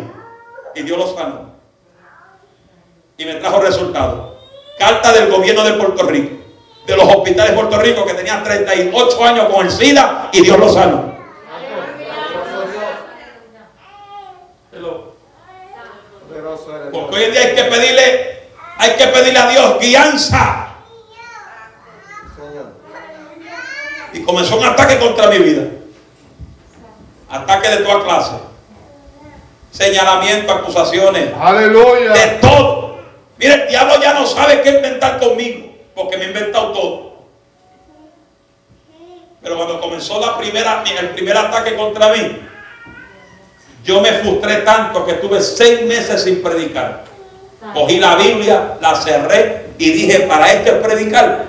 [0.74, 1.55] y Dios lo sanó.
[3.18, 4.34] Y me trajo resultados.
[4.78, 6.36] Carta del gobierno de Puerto Rico,
[6.86, 10.58] de los hospitales de Puerto Rico, que tenían 38 años con el SIDA, y Dios
[10.58, 11.16] lo sanó.
[16.92, 18.42] Porque hoy en día hay que pedirle,
[18.78, 20.68] hay que pedirle a Dios guianza.
[24.12, 25.62] Y comenzó un ataque contra mi vida.
[27.28, 28.32] Ataque de toda clase.
[29.70, 31.32] Señalamiento, acusaciones.
[31.38, 32.12] Aleluya.
[32.12, 32.85] De todo.
[33.38, 35.74] Mire, el diablo ya no sabe qué inventar conmigo.
[35.94, 37.16] Porque me ha inventado todo.
[39.42, 42.36] Pero cuando comenzó la primera, el primer ataque contra mí,
[43.84, 47.04] yo me frustré tanto que estuve seis meses sin predicar.
[47.72, 51.46] Cogí la Biblia, la cerré y dije, para este predicar,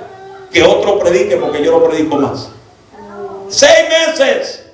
[0.52, 2.50] que otro predique porque yo no predico más.
[3.50, 4.66] Seis meses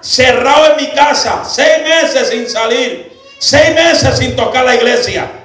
[0.00, 5.37] cerrado en mi casa, seis meses sin salir, seis meses sin tocar la iglesia.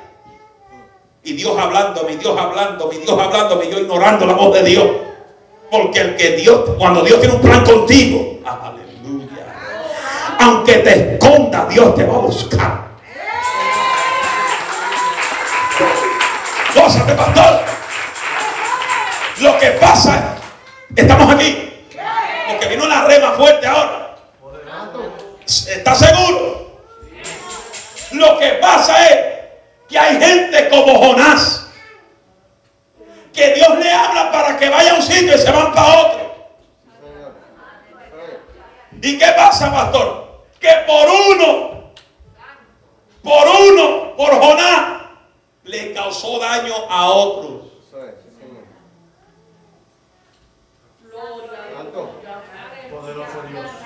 [1.25, 4.85] Y Dios hablándome, Dios hablándome, Dios hablándome, y yo ignorando la voz de Dios.
[5.71, 9.27] Porque el que Dios, cuando Dios tiene un plan contigo, aleluya,
[10.39, 12.83] aunque te esconda, Dios te va a buscar.
[16.75, 17.61] Gózate, pastor.
[19.39, 20.35] Lo que pasa,
[20.93, 21.85] estamos aquí.
[22.49, 24.17] Porque vino la rema fuerte ahora.
[25.45, 26.81] ¿Está seguro?
[28.11, 29.32] Lo que pasa es
[29.93, 31.67] que hay gente como Jonás.
[33.31, 36.35] Que Dios le habla para que vaya a un sitio y se van para otro.
[38.99, 40.45] ¿Y qué pasa, pastor?
[40.59, 41.93] Que por uno,
[43.21, 45.03] por uno, por Jonás,
[45.63, 47.61] le causó daño a otros.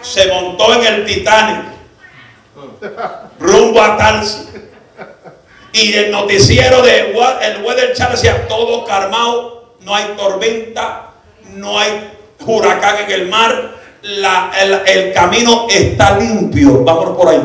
[0.04, 1.66] Se montó en el Titanic,
[3.40, 4.67] rumbo a Tarsi.
[5.74, 11.12] Y el noticiero de el Weather Channel decía todo calmado, no hay tormenta,
[11.54, 12.12] no hay
[12.46, 16.84] huracán en el mar, la, el, el, camino está limpio.
[16.84, 17.42] Vamos por ahí.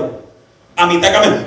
[0.76, 1.42] A mitad de camino.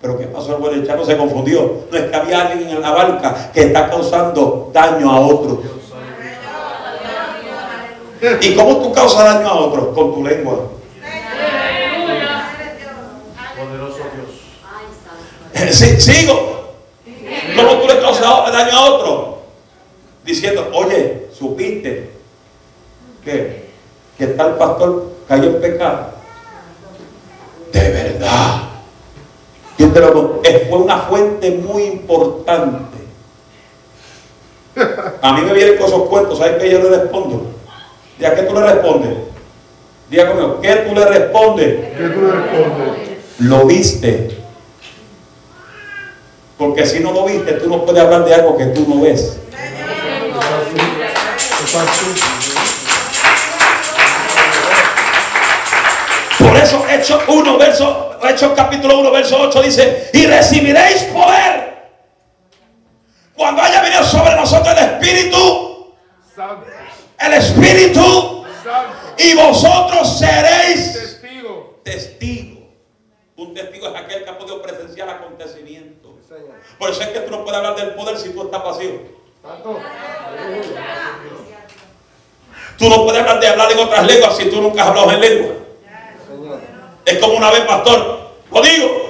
[0.00, 0.56] Pero ¿qué pasó?
[0.56, 1.86] El Weather Channel se confundió.
[1.90, 5.58] No es que había alguien en la barca que está causando daño a otros.
[8.40, 9.94] ¿Y cómo tú causas daño a otros?
[9.94, 10.70] Con tu lengua.
[13.56, 14.38] Poderoso Dios.
[15.70, 16.74] Sí, sigo.
[17.56, 19.38] ¿Cómo tú le causas daño a otro?
[20.24, 22.10] Diciendo, oye, supiste
[23.24, 23.68] que,
[24.16, 26.12] que tal pastor cayó en pecado.
[27.72, 28.62] De verdad.
[29.76, 32.98] ¿Quién te lo Fue una fuente muy importante.
[35.22, 37.46] A mí me vienen con esos cuentos, ¿sabes qué yo le respondo?
[38.18, 39.16] ¿Y a qué tú le respondes?
[40.10, 41.96] Diga conmigo, ¿qué tú le respondes?
[41.96, 43.18] ¿Qué tú le respondes?
[43.38, 44.37] Lo viste.
[46.58, 49.38] Porque si no lo viste, tú no puedes hablar de algo que tú no ves.
[56.38, 61.68] Por eso Hechos 1, verso, Hechos capítulo 1, verso 8 dice, y recibiréis poder
[63.36, 65.94] cuando haya venido sobre nosotros el Espíritu
[67.18, 68.44] el Espíritu
[69.18, 71.80] y vosotros seréis Testigo.
[71.84, 72.62] testigos.
[73.36, 76.07] Un testigo es aquel que ha podido presenciar acontecimientos.
[76.78, 79.00] Por eso es que tú no puedes hablar del poder si tú estás pasivo.
[79.42, 79.78] Santo.
[82.76, 85.20] Tú no puedes hablar de hablar en otras lenguas si tú nunca has hablado en
[85.20, 85.52] lengua.
[87.04, 89.08] Es como una vez, pastor, lo digo.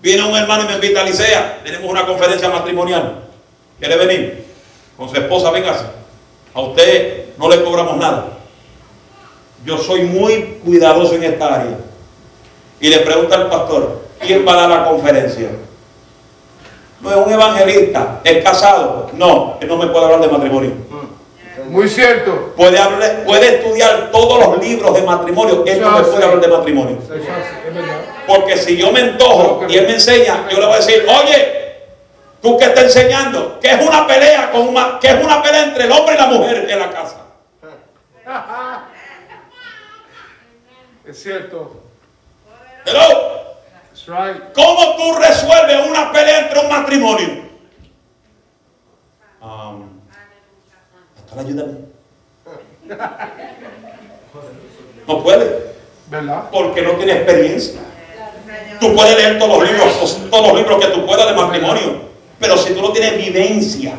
[0.00, 1.60] Viene un hermano y me invita a Licea.
[1.62, 3.24] Tenemos una conferencia matrimonial.
[3.78, 4.46] ¿Quiere venir?
[4.96, 5.84] Con su esposa, véngase.
[6.54, 8.28] A usted no le cobramos nada.
[9.64, 11.78] Yo soy muy cuidadoso en esta área.
[12.80, 15.48] Y le pregunta al pastor, ¿quién va a dar la conferencia?
[17.00, 19.10] No es un evangelista, es casado.
[19.14, 20.72] No, él no me puede hablar de matrimonio.
[21.68, 22.52] Muy cierto.
[22.56, 26.48] Puede, hablar, puede estudiar todos los libros de matrimonio, él no me puede hablar de
[26.48, 26.98] matrimonio.
[28.26, 31.84] Porque si yo me entojo y él me enseña, yo le voy a decir, oye,
[32.42, 35.84] tú que estás enseñando, que es una pelea con una, que es una pelea entre
[35.84, 37.22] el hombre y la mujer en la casa.
[41.06, 41.84] Es cierto.
[42.84, 43.45] Hello.
[44.06, 44.52] Right.
[44.54, 47.28] ¿Cómo tú resuelves una pelea entre un matrimonio?
[49.40, 50.00] Um,
[51.16, 51.78] pastor, ayúdame.
[55.08, 55.74] No puede,
[56.08, 56.50] ¿Verdad?
[56.52, 57.80] porque no tiene experiencia.
[58.78, 62.02] Tú puedes leer todos los libros, todos los libros que tú puedas de matrimonio,
[62.38, 63.94] pero si tú no tienes vivencia,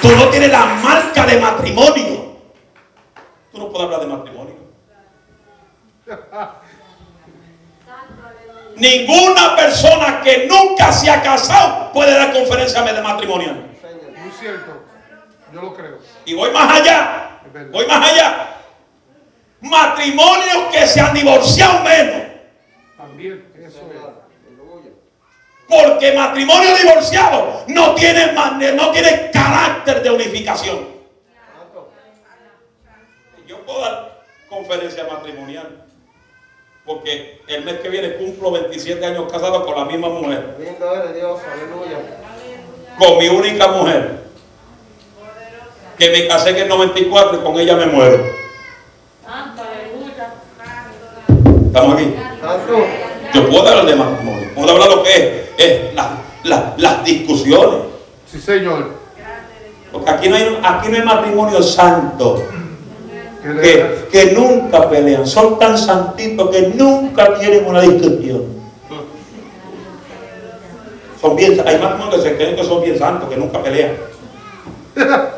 [0.00, 2.36] tú no tienes la marca de matrimonio,
[3.52, 4.54] tú no puedes hablar de matrimonio.
[8.76, 13.52] Ninguna persona que nunca se ha casado puede dar conferencia de matrimonio.
[13.52, 14.84] Muy cierto.
[15.52, 15.98] Yo lo creo.
[16.24, 17.40] Y voy más allá.
[17.72, 18.56] Voy más allá.
[19.60, 22.28] Matrimonios que se han divorciado menos.
[22.96, 23.52] También.
[23.56, 24.00] Eso es.
[25.68, 28.32] Porque matrimonio divorciado no tiene,
[28.74, 30.78] no tiene carácter de unificación.
[33.46, 35.84] Yo puedo dar conferencia matrimonial.
[36.86, 40.56] Porque el mes que viene cumplo 27 años casado con la misma mujer.
[40.58, 41.98] Lindo eres Dios, aleluya.
[42.98, 44.22] Con mi única mujer.
[45.98, 48.24] Que me casé en el 94 y con ella me muero.
[51.66, 52.14] ¿Estamos aquí?
[53.34, 54.48] Yo puedo hablar de matrimonio.
[54.54, 57.80] Puedo hablar lo que es, es la- la- las discusiones.
[58.30, 58.96] Sí, señor.
[59.92, 62.42] Porque aquí no hay, aquí no hay matrimonio santo.
[63.42, 65.26] Que que nunca pelean.
[65.26, 68.44] Son tan santitos que nunca tienen una discusión.
[71.20, 73.92] Son bien, hay matrimonios que se creen que son bien santos, que nunca pelean.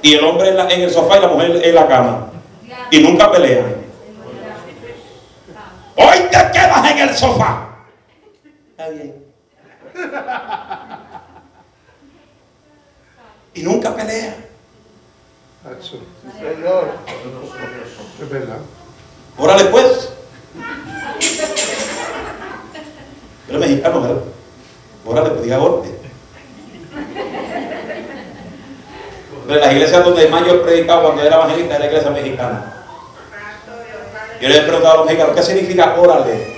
[0.00, 2.28] Y el hombre en, la- en el sofá y la mujer en la cama.
[2.90, 3.64] Y nunca pelean.
[5.96, 7.67] Hoy te quedas en el sofá.
[8.78, 9.12] Está bien.
[13.54, 14.36] Y nunca pelean.
[15.80, 15.98] Eso.
[16.38, 16.90] Señor.
[18.22, 18.58] Es verdad.
[19.36, 20.10] Órale pues.
[23.48, 24.22] Eres mexicano, ¿verdad?
[25.04, 25.94] Órale, pues diga órale.
[29.48, 32.84] Pero las iglesias donde más yo he predicado cuando era evangelista era la iglesia mexicana.
[34.40, 36.57] Yo le he preguntado a los mexicanos, ¿qué significa órale?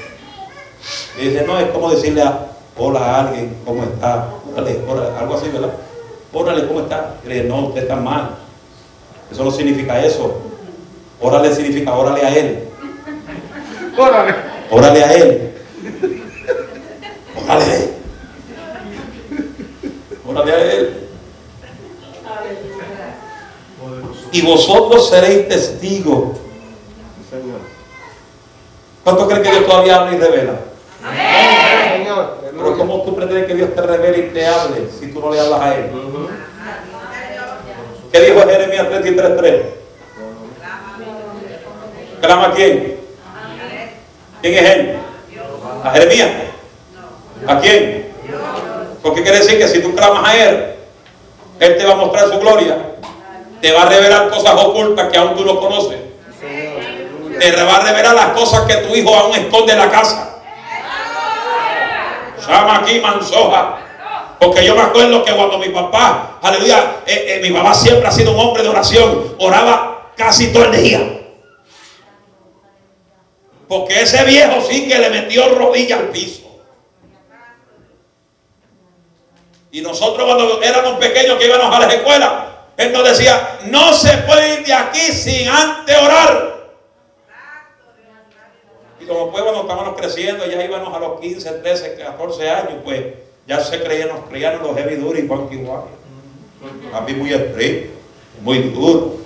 [1.19, 2.47] Y dice, no, es como decirle a,
[2.77, 4.29] hola a alguien, ¿cómo está?
[4.53, 5.73] Órale, órale, algo así, ¿verdad?
[6.33, 7.17] Órale, ¿cómo está?
[7.25, 8.37] Y le dije, no, usted está mal.
[9.31, 10.41] Eso no significa eso.
[11.21, 12.69] Órale significa órale a él.
[13.97, 14.35] Órale.
[14.71, 15.55] Órale a él.
[17.45, 17.95] Órale a él.
[20.27, 21.09] Órale a él.
[24.33, 26.39] Y vosotros seréis testigos.
[29.03, 30.70] ¿Cuánto creen que Dios todavía habla y revela?
[31.01, 32.39] Señor.
[32.43, 32.77] Pero.
[32.77, 35.61] ¿cómo tú pretendes que Dios te revele y te hable si tú no le hablas
[35.61, 35.91] a Él?
[38.13, 39.63] ¿Qué dijo Jeremías 33.3?
[42.21, 42.97] ¿Clama a quién?
[44.43, 44.99] ¿Quién es Él?
[45.85, 46.31] ¿A Jeremías?
[47.47, 48.13] ¿A quién?
[49.03, 50.75] Porque quiere decir que si tú clamas a Él,
[51.61, 52.77] Él te va a mostrar su gloria.
[53.61, 55.99] Te va a revelar cosas ocultas que aún tú no conoces.
[57.39, 60.40] Te va a revelar las cosas que tu hijo aún esconde en la casa.
[62.51, 63.79] Llama aquí, mansoja.
[64.39, 68.11] Porque yo me acuerdo que cuando mi papá, aleluya, eh, eh, mi papá siempre ha
[68.11, 71.21] sido un hombre de oración, oraba casi todo el día.
[73.69, 76.41] Porque ese viejo sí que le metió rodilla al piso.
[79.71, 82.31] Y nosotros cuando éramos pequeños que íbamos a las escuelas,
[82.77, 86.60] él nos decía, no se puede ir de aquí sin antes orar.
[89.11, 93.07] Como después cuando estábamos creciendo, ya íbamos a los 15, 13, 14 años, pues
[93.45, 95.81] ya se creían, nos creían los heavy duros igual que igual.
[96.95, 97.91] A mí muy estricto,
[98.41, 99.17] muy duro.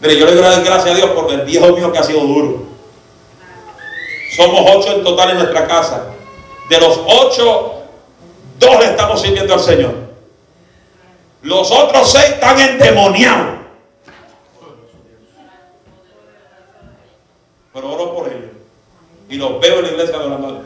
[0.00, 2.62] Mire, yo le doy gracias a Dios por el viejo mío que ha sido duro.
[4.34, 6.06] Somos ocho en total en nuestra casa.
[6.70, 7.82] De los ocho,
[8.58, 9.92] dos le estamos sirviendo al Señor.
[11.42, 13.61] Los otros seis están endemoniados.
[19.32, 20.60] Y los veo en la iglesia de la madre.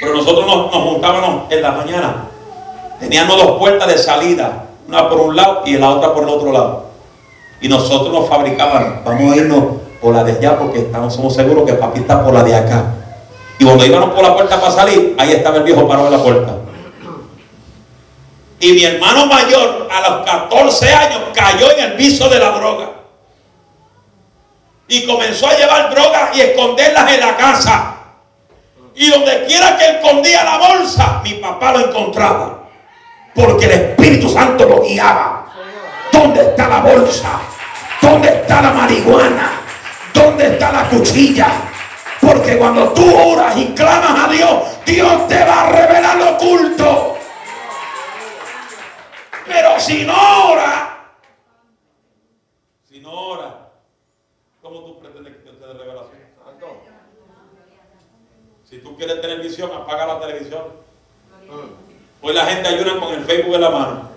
[0.00, 2.24] Pero nosotros nos, nos juntábamos en la mañana.
[2.98, 4.64] Teníamos dos puertas de salida.
[4.88, 6.86] Una por un lado y la otra por el otro lado.
[7.60, 9.04] Y nosotros nos fabricábamos.
[9.04, 9.64] Vamos a irnos
[10.00, 12.94] por la de allá porque estamos, somos seguros que papi está por la de acá.
[13.58, 16.22] Y cuando íbamos por la puerta para salir, ahí estaba el viejo parado en la
[16.22, 16.56] puerta.
[18.58, 23.01] Y mi hermano mayor, a los 14 años, cayó en el viso de la droga.
[24.92, 27.94] Y comenzó a llevar drogas y esconderlas en la casa.
[28.94, 32.64] Y donde quiera que escondía la bolsa, mi papá lo encontraba.
[33.34, 35.46] Porque el Espíritu Santo lo guiaba.
[36.12, 37.40] ¿Dónde está la bolsa?
[38.02, 39.62] ¿Dónde está la marihuana?
[40.12, 41.46] ¿Dónde está la cuchilla?
[42.20, 47.16] Porque cuando tú oras y clamas a Dios, Dios te va a revelar lo oculto.
[49.46, 50.98] Pero si no ora,
[52.86, 53.61] si no ora,
[54.72, 56.22] ¿cómo tú pretendes que te dé revelación?
[58.68, 60.62] Si tú quieres tener visión, apaga la televisión.
[62.22, 64.08] Hoy la gente ayuna con el Facebook en la mano.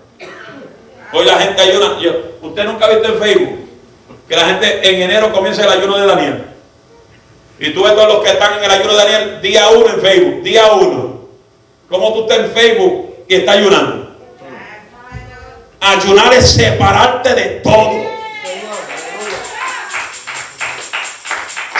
[1.12, 2.00] Hoy la gente ayuna.
[2.00, 3.58] Yo, usted nunca ha visto en Facebook
[4.26, 6.44] que la gente en enero comienza el ayuno de Daniel.
[7.58, 10.00] Y tú ves todos los que están en el ayuno de Daniel día uno en
[10.00, 11.20] Facebook, día uno.
[11.90, 14.16] ¿Cómo tú estás en Facebook y estás ayunando?
[15.80, 18.05] Ayunar es separarte de todo.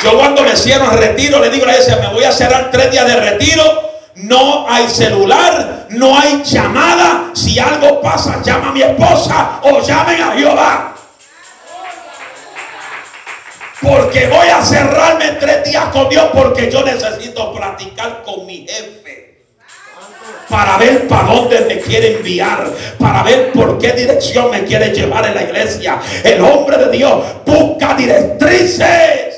[0.06, 2.70] Yo cuando me cierro en retiro le digo a la iglesia, me voy a cerrar
[2.70, 3.90] tres días de retiro.
[4.14, 7.32] No hay celular, no hay llamada.
[7.34, 10.94] Si algo pasa, llama a mi esposa o llamen a Jehová.
[13.82, 19.42] Porque voy a cerrarme tres días con Dios porque yo necesito platicar con mi jefe.
[20.48, 22.70] Para ver para dónde me quiere enviar.
[22.96, 26.00] Para ver por qué dirección me quiere llevar en la iglesia.
[26.22, 29.35] El hombre de Dios busca directrices.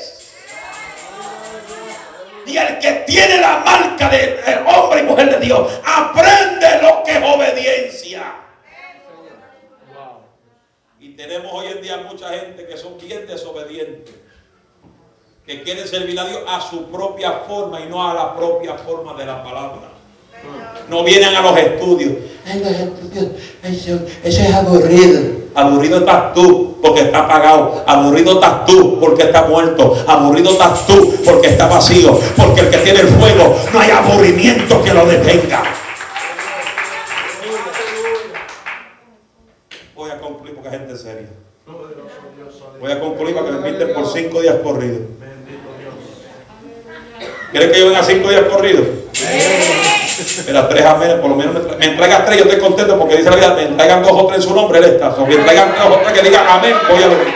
[2.49, 7.03] Y el que tiene la marca de eh, hombre y mujer de Dios aprende lo
[7.03, 8.35] que es obediencia.
[10.99, 14.15] Y tenemos hoy en día mucha gente que son bien desobedientes
[15.45, 19.15] que quieren servir a Dios a su propia forma y no a la propia forma
[19.15, 19.88] de la palabra.
[20.89, 22.13] No vienen a los estudios.
[22.45, 23.27] Ay, los estudios,
[23.63, 25.39] eso, eso es aburrido.
[25.53, 27.83] Aburrido estás tú porque está apagado.
[27.85, 29.95] Aburrido estás tú porque está muerto.
[30.07, 32.19] Aburrido estás tú porque está vacío.
[32.35, 35.63] Porque el que tiene el fuego no hay aburrimiento que lo detenga.
[39.95, 41.29] Voy a concluir porque hay gente seria.
[42.79, 45.18] Voy a concluir para que me inviten por cinco días corridos.
[47.51, 48.85] ¿Quieren que yo venga cinco días corridos?
[50.45, 53.29] Mira, tres amén, por lo menos me, me entregas tres, yo estoy contento porque dice
[53.29, 55.09] la vida, me entregan dos o tres en su nombre, él está.
[55.09, 57.27] O me entregan dos o tres que digan amén, voy a ver.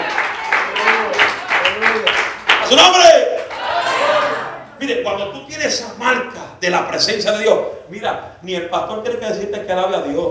[2.61, 3.03] A su nombre.
[4.79, 7.57] Mire, cuando tú tienes esa marca de la presencia de Dios,
[7.89, 10.27] mira, ni el pastor tiene que decirte que alabe a Dios.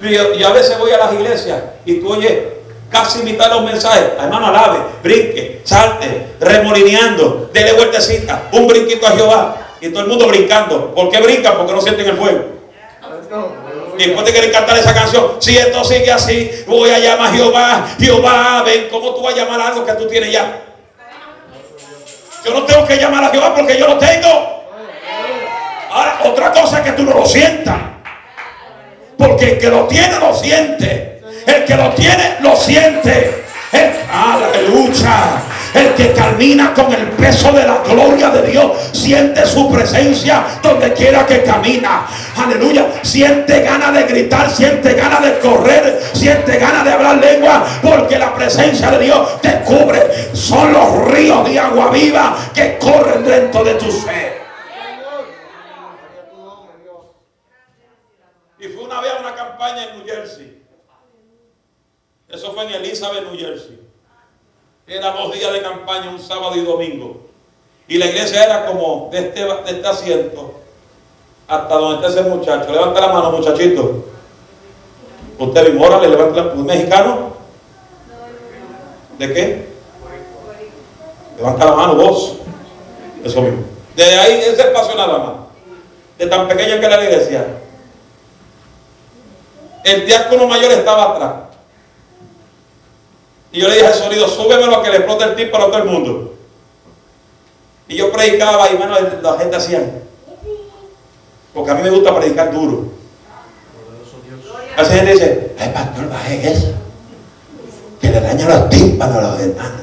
[0.00, 2.57] Y, y a veces voy a las iglesias y tú oyes
[2.90, 9.10] casi mitad de los mensajes, hermano, alabe, brinque, salte, remolineando, dele vueltecita, un brinquito a
[9.10, 9.56] Jehová.
[9.80, 10.92] Y todo el mundo brincando.
[10.92, 11.56] ¿Por qué brincan?
[11.56, 12.58] Porque no sienten el fuego.
[13.96, 17.32] Y después te quieren cantar esa canción, si esto sigue así, voy a llamar a
[17.32, 20.62] Jehová, Jehová, ven, ¿cómo tú vas a llamar algo que tú tienes ya?
[22.44, 24.64] Yo no tengo que llamar a Jehová porque yo lo tengo.
[25.90, 27.76] Ahora, otra cosa es que tú no lo sientas.
[29.16, 31.17] Porque el que lo tiene, lo siente.
[31.48, 33.44] El que lo tiene, lo siente.
[33.72, 35.42] El, aleluya.
[35.72, 40.92] El que camina con el peso de la gloria de Dios siente su presencia donde
[40.92, 42.06] quiera que camina.
[42.36, 42.86] Aleluya.
[43.02, 48.34] Siente ganas de gritar, siente ganas de correr, siente ganas de hablar lengua porque la
[48.34, 50.30] presencia de Dios te cubre.
[50.34, 54.38] Son los ríos de agua viva que corren dentro de tu ser.
[58.58, 60.57] Y fue una vez a una campaña en New Jersey.
[62.28, 63.80] Eso fue en Elizabeth, New Jersey.
[64.86, 67.28] Era dos días de campaña, un sábado y domingo.
[67.86, 70.54] Y la iglesia era como de este, de este asiento
[71.48, 72.70] hasta donde está ese muchacho.
[72.70, 74.04] Levanta la mano, muchachito.
[75.38, 77.32] Usted mismo, órale, levanta la ¿Un mexicano?
[79.18, 79.68] ¿De qué?
[81.38, 82.36] Levanta la mano, vos.
[83.24, 83.64] Eso mismo.
[83.96, 85.34] Desde ahí, ese espacio nada más.
[86.18, 87.46] De tan pequeña que era la iglesia.
[89.84, 91.47] El diácono mayor estaba atrás.
[93.52, 95.78] Y yo le dije al sonido, súbemelo a que le explote el tip para todo
[95.78, 96.34] el mundo.
[97.88, 99.82] Y yo predicaba y bueno, la gente hacía.
[101.54, 102.84] Porque a mí me gusta predicar duro.
[104.76, 106.74] Esa gente dice, ay pastor, baje eso.
[108.00, 109.80] Que le daña los tímpanos a los hermanos.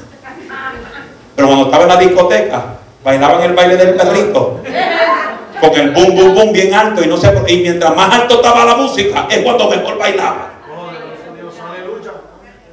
[1.34, 2.64] Pero cuando estaba en la discoteca,
[3.04, 4.60] bailaban el baile del perrito.
[5.60, 7.02] Con el boom, boom, boom bien alto.
[7.02, 10.52] Y, no por- y mientras más alto estaba la música, es cuando mejor bailaba.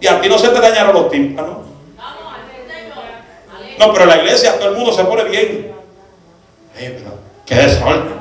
[0.03, 1.59] Y a ti no se te dañaron los tímpanos.
[3.79, 5.71] No, pero la iglesia todo el mundo se pone bien.
[6.77, 8.13] Eh, pero, qué desorden.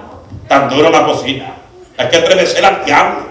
[0.46, 1.56] Tan duro la cocina.
[1.98, 3.22] Hay que estremecer al diablo.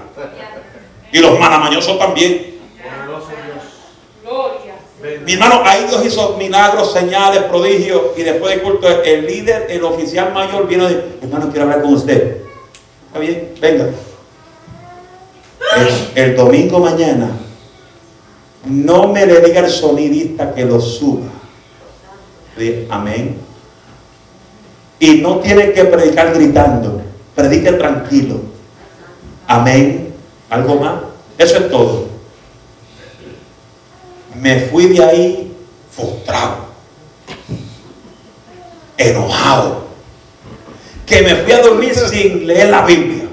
[1.13, 2.59] Y los manamañosos también.
[5.25, 8.01] Mi hermano, ahí Dios hizo milagros, señales, prodigios.
[8.17, 11.83] Y después del culto, el líder, el oficial mayor, vino y dijo, hermano, quiero hablar
[11.83, 12.41] con usted.
[13.07, 13.85] Está bien, venga.
[16.15, 17.31] El domingo mañana,
[18.65, 21.27] no me le diga al sonidista que lo suba.
[22.89, 23.37] Amén.
[24.99, 27.01] Y no tiene que predicar gritando.
[27.33, 28.41] Predique tranquilo.
[29.47, 30.13] Amén.
[30.49, 31.01] ¿Algo más?
[31.37, 32.07] Eso es todo.
[34.35, 35.51] Me fui de ahí
[35.91, 36.67] frustrado,
[38.97, 39.87] enojado,
[41.05, 43.25] que me fui a dormir sin leer la Biblia.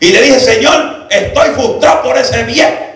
[0.00, 2.93] Y le dije, Señor, estoy frustrado por ese viejo.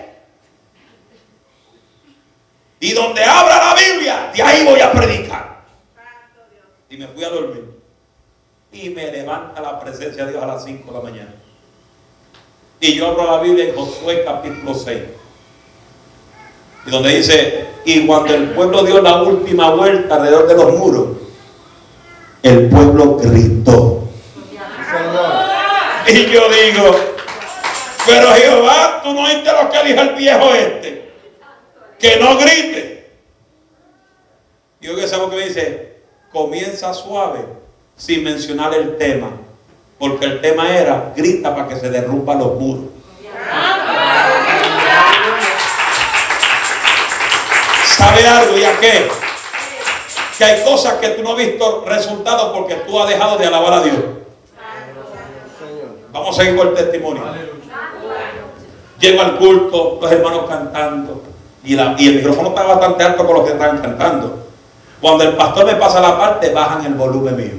[2.79, 5.59] Y donde abra la Biblia, de ahí voy a predicar.
[6.89, 7.65] Y me fui a dormir.
[8.71, 11.33] Y me levanta la presencia de Dios a las 5 de la mañana.
[12.79, 14.99] Y yo abro la Biblia en Josué capítulo 6.
[16.85, 21.07] Y donde dice, y cuando el pueblo dio la última vuelta alrededor de los muros,
[22.41, 24.07] el pueblo gritó.
[26.07, 26.95] Y yo digo,
[28.07, 31.08] pero Jehová, tú no oíste lo que dijo el viejo este.
[31.99, 33.11] Que no grite.
[34.81, 37.45] Y que sabes que me dice, comienza suave,
[37.97, 39.31] sin mencionar el tema.
[39.97, 42.85] Porque el tema era, grita para que se derrumban los muros.
[47.85, 48.57] ¿Sabe algo?
[48.57, 49.09] ¿Y a qué?
[50.37, 53.73] Que hay cosas que tú no has visto resultados porque tú has dejado de alabar
[53.73, 53.97] a Dios.
[56.13, 57.23] Vamos a seguir con el testimonio.
[58.99, 61.28] Llego al culto, los hermanos cantando.
[61.63, 64.47] Y, la- y el micrófono está bastante alto con los que están cantando.
[65.01, 67.51] Cuando el pastor me pasa la parte, bajan el volumen mío.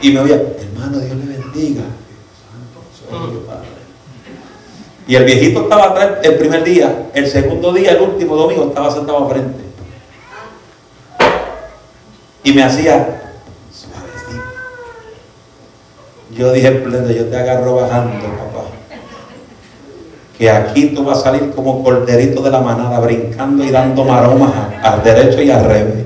[0.00, 1.82] Y me oye, hermano, Dios le bendiga.
[1.82, 2.82] Santo
[3.26, 3.68] soy yo, Padre.
[5.06, 8.90] Y el viejito estaba atrás el primer día, el segundo día, el último domingo, estaba
[8.90, 9.62] sentado frente.
[12.44, 13.22] Y me hacía
[13.72, 14.42] suavecito.
[16.30, 18.64] Yo dije, pleno, yo te agarro bajando, papá.
[20.42, 24.50] Que aquí tú vas a salir como corderito de la manada, brincando y dando maromas
[24.82, 26.04] al derecho y al revés.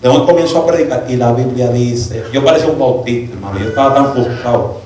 [0.00, 3.68] De momento comienzo a predicar y la Biblia dice, yo parecía un bautista, hermano, yo
[3.68, 4.80] estaba tan frustrado.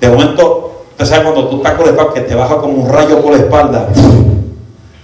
[0.00, 3.32] De momento, usted sabe cuando tú estás conectado que te baja como un rayo por
[3.32, 3.88] la espalda.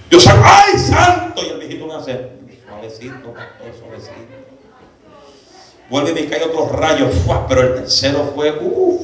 [0.09, 1.41] Yo salgo, ¡ay, santo!
[1.45, 2.29] Y el viejito me hace,
[2.65, 4.13] suavecito, pastor, suavecito.
[5.89, 7.45] Vuelve y me cae otro rayo, ¡fua!
[7.49, 9.01] pero el tercero fue, uff,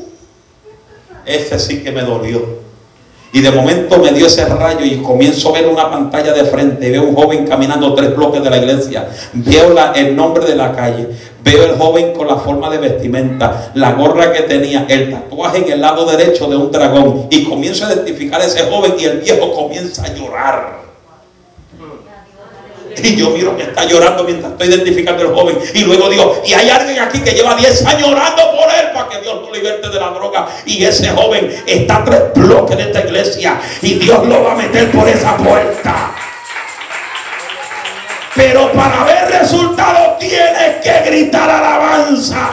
[1.25, 2.63] ese sí que me dolió.
[3.33, 6.91] Y de momento me dio ese rayo y comienzo a ver una pantalla de frente.
[6.91, 9.09] Veo un joven caminando tres bloques de la iglesia.
[9.33, 11.07] Veo el nombre de la calle.
[11.43, 15.71] Veo el joven con la forma de vestimenta, la gorra que tenía, el tatuaje en
[15.71, 17.25] el lado derecho de un dragón.
[17.31, 20.92] Y comienzo a identificar a ese joven y el viejo comienza a llorar.
[23.01, 25.57] Y yo miro que está llorando mientras estoy identificando al joven.
[25.73, 29.09] Y luego digo, y hay alguien aquí que lleva 10 años orando por él para
[29.09, 30.47] que Dios lo liberte de la droga.
[30.65, 33.59] Y ese joven está a tres bloques de esta iglesia.
[33.81, 36.15] Y Dios lo va a meter por esa puerta.
[38.35, 42.49] Pero para ver resultados tienes que gritar alabanza.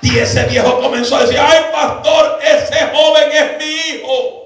[0.00, 4.43] Y ese viejo comenzó a decir, ay pastor, ese joven es mi hijo.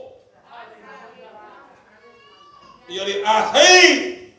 [2.89, 4.35] Y yo digo, así.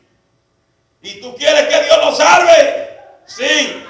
[1.01, 2.89] ¿Y tú quieres que Dios lo salve?
[3.25, 3.83] Sí.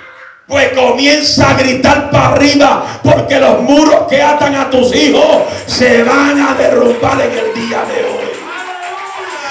[0.47, 6.03] Pues comienza a gritar para arriba, porque los muros que atan a tus hijos se
[6.03, 7.99] van a derrumbar en el día de.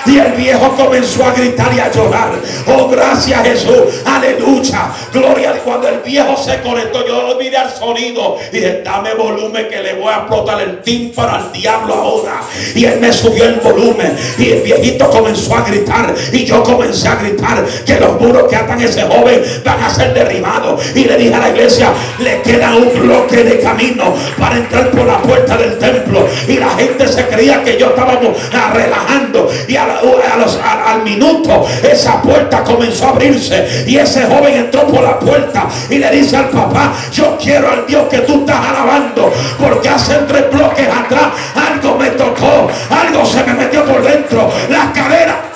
[0.09, 2.31] Y el viejo comenzó a gritar y a llorar.
[2.67, 4.03] Oh, gracias Jesús.
[4.07, 4.91] Aleluya.
[5.13, 5.53] Gloria.
[5.63, 9.95] Cuando el viejo se conectó, yo miré al sonido y dije, dame volumen que le
[9.95, 12.41] voy a explotar el tímpano al diablo ahora.
[12.75, 14.17] Y él me subió el volumen.
[14.39, 16.15] Y el viejito comenzó a gritar.
[16.33, 19.91] Y yo comencé a gritar que los muros que atan a ese joven van a
[19.91, 20.81] ser derribados.
[20.97, 25.05] Y le dije a la iglesia, le queda un bloque de camino para entrar por
[25.05, 26.27] la puerta del templo.
[26.47, 29.51] Y la gente se creía que yo estábamos ah, relajando.
[29.69, 35.03] Y a la al minuto esa puerta comenzó a abrirse y ese joven entró por
[35.03, 39.33] la puerta y le dice al papá, yo quiero al Dios que tú estás alabando,
[39.59, 44.93] porque hace tres bloques atrás algo me tocó, algo se me metió por dentro, la
[44.93, 45.48] cadera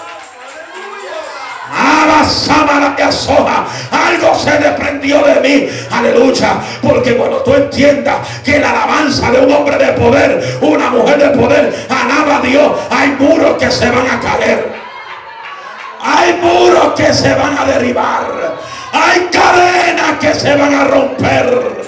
[3.90, 5.68] algo se desprendió de mí.
[5.90, 6.56] Aleluya.
[6.80, 11.38] Porque cuando tú entiendas que la alabanza de un hombre de poder, una mujer de
[11.38, 14.72] poder, alaba a Dios, hay muros que se van a caer.
[16.04, 18.56] Hay muros que se van a derribar.
[18.92, 21.82] Hay cadenas que se van a romper.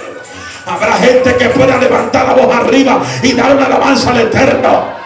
[0.66, 5.03] Habrá gente que pueda levantar la voz arriba y dar una alabanza al Eterno.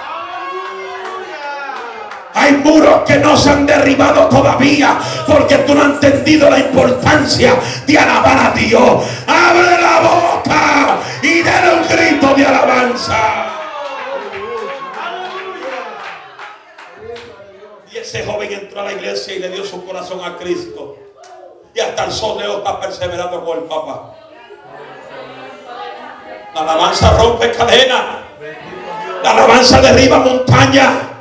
[2.38, 7.56] Hay muros que no se han derribado todavía porque tú no has entendido la importancia
[7.84, 9.04] de alabar a Dios.
[9.26, 13.46] Abre la boca y dale un grito de alabanza.
[17.90, 20.96] Y ese joven entró a la iglesia y le dio su corazón a Cristo.
[21.74, 24.14] Y hasta el sol Leo está perseverando con el Papa.
[26.54, 28.20] La alabanza rompe cadena.
[29.24, 31.17] La alabanza derriba montaña.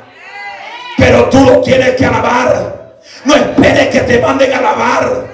[0.98, 2.92] Pero tú lo tienes que alabar.
[3.24, 5.26] No esperes que te manden a alabar.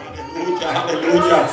[0.84, 1.46] Aleluya.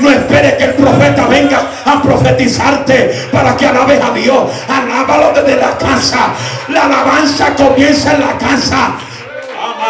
[0.00, 4.50] No esperes que el profeta venga a profetizarte para que alabes a Dios.
[4.68, 6.34] Alábalo desde la casa.
[6.68, 8.96] La alabanza comienza en la casa.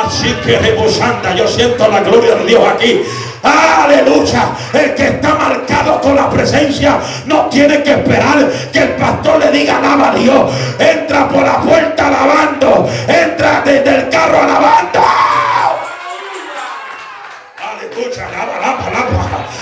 [0.04, 1.34] Así que rebosanda.
[1.34, 3.02] Yo siento la gloria de Dios aquí.
[3.42, 4.52] Aleluya.
[4.72, 9.50] El que está marcado con la presencia no tiene que esperar que el pastor le
[9.50, 10.52] diga alaba a Dios.
[10.78, 12.88] Entra por la puerta alabando.
[13.08, 15.00] Entra desde el carro alabando.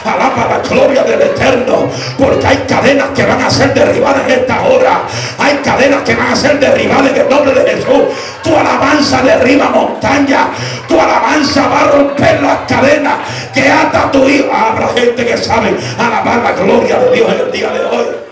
[0.05, 0.49] Alaba.
[0.51, 1.91] La gloria del Eterno.
[2.19, 5.03] Porque hay cadenas que van a ser derribadas en esta hora.
[5.39, 8.03] Hay cadenas que van a ser derribadas en el nombre de Jesús.
[8.43, 10.49] Tu alabanza derriba montaña.
[10.89, 13.15] Tu alabanza va a romper las cadenas
[13.53, 14.51] que ata tu hijo.
[14.53, 18.30] Habrá gente que sabe alabar la gloria de Dios en el día de hoy.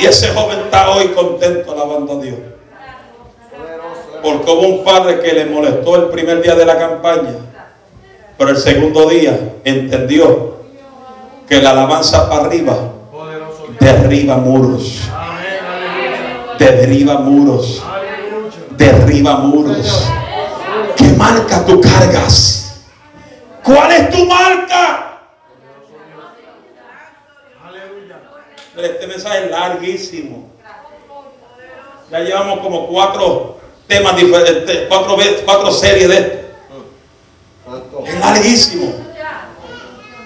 [0.00, 2.36] Y ese joven está hoy contento alabando a Dios.
[4.22, 7.34] Porque hubo un padre que le molestó el primer día de la campaña.
[8.36, 10.58] Pero el segundo día entendió
[11.48, 12.76] que la alabanza para arriba
[13.80, 15.00] derriba muros.
[16.58, 17.82] Derriba muros.
[18.76, 20.08] Derriba muros.
[20.96, 22.84] ¿Qué marca tú cargas?
[23.64, 25.07] ¿Cuál es tu marca?
[28.78, 30.48] Este mensaje es larguísimo.
[32.10, 33.58] Ya llevamos como cuatro
[33.88, 38.04] temas diferentes, cuatro, cuatro series de esto.
[38.06, 38.92] Es larguísimo.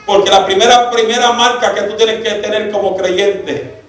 [0.05, 3.81] Porque la primera, primera marca que tú tienes que tener como creyente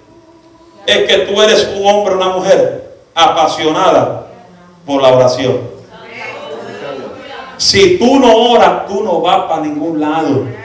[0.86, 4.28] es que tú eres un hombre, una mujer apasionada
[4.86, 5.60] por la oración.
[7.58, 10.63] Si tú no oras, tú no vas para ningún lado.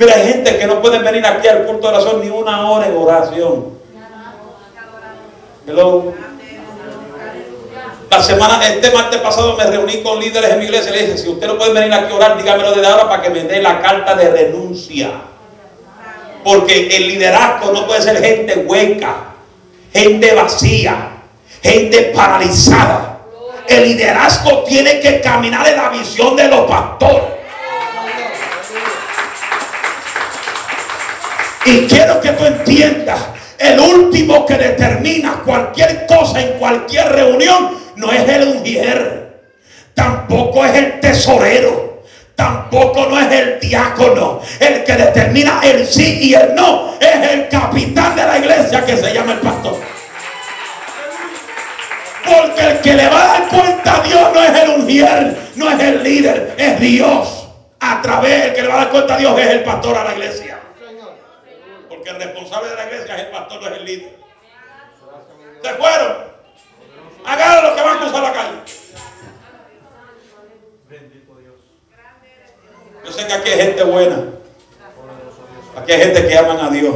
[0.00, 2.86] Pero hay gente que no puede venir aquí al culto de oración ni una hora
[2.86, 3.66] en oración.
[5.66, 6.14] Hello.
[8.08, 11.18] La semana, este martes pasado me reuní con líderes en mi iglesia y le dije,
[11.18, 13.60] si usted no puede venir aquí a orar, dígamelo desde ahora para que me dé
[13.60, 15.10] la carta de renuncia.
[16.42, 19.34] Porque el liderazgo no puede ser gente hueca,
[19.92, 21.10] gente vacía,
[21.62, 23.18] gente paralizada.
[23.68, 27.39] El liderazgo tiene que caminar en la visión de los pastores.
[31.64, 33.20] Y quiero que tú entiendas,
[33.58, 39.40] el último que determina cualquier cosa en cualquier reunión no es el ungier,
[39.92, 42.02] tampoco es el tesorero,
[42.34, 44.40] tampoco no es el diácono.
[44.58, 48.96] El que determina el sí y el no es el capitán de la iglesia que
[48.96, 49.76] se llama el pastor.
[52.24, 55.70] Porque el que le va a dar cuenta a Dios no es el ungier, no
[55.70, 57.48] es el líder, es Dios.
[57.80, 60.04] A través del que le va a dar cuenta a Dios es el pastor a
[60.04, 60.49] la iglesia
[62.10, 64.18] el responsable de la iglesia es el pastor, no es el líder.
[65.62, 66.30] Se fueron.
[67.24, 68.56] Agarren los que van a cruzar la calle.
[73.04, 74.24] Yo sé que aquí hay gente buena.
[75.76, 76.94] Aquí hay gente que aman a Dios.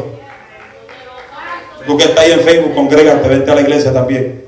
[1.87, 4.47] Tú que estás ahí en Facebook, congrégate, vente a la iglesia también.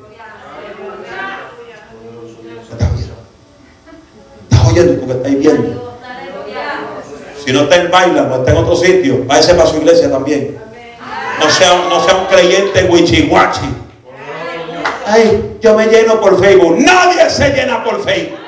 [4.50, 5.00] ¿Estás oyendo?
[5.00, 5.85] Porque estáis viendo.
[7.46, 10.58] Si no está en Maryland o está en otro sitio, váyase para su iglesia también.
[11.38, 13.68] No sea, no sea un creyente wichihuachi.
[15.06, 16.76] Ay, yo me lleno por Facebook.
[16.80, 18.40] Nadie se llena por Facebook.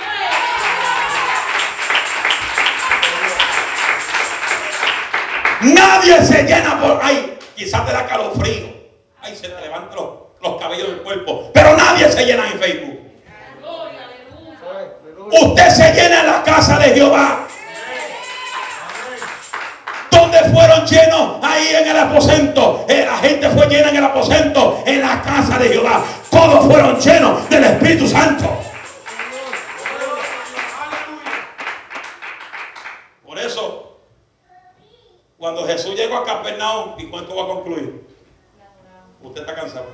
[5.61, 6.99] Nadie se llena por.
[7.01, 8.67] Ay, quizás te da calofrío.
[9.23, 10.09] Ay, se te levantan los,
[10.43, 11.53] los, cabellos del cuerpo.
[11.55, 12.99] Pero nadie se llena en Facebook.
[15.31, 17.45] Usted se llena en la casa de Jehová.
[20.31, 22.85] Donde fueron llenos ahí en el aposento.
[22.87, 26.05] Eh, la gente fue llena en el aposento, en la casa de Jehová.
[26.31, 28.45] Todos fueron llenos del Espíritu Santo.
[33.24, 34.01] Por eso,
[35.39, 38.07] cuando Jesús llegó a Capernaum, ¿y cuánto va a concluir?
[39.22, 39.87] Usted está cansado.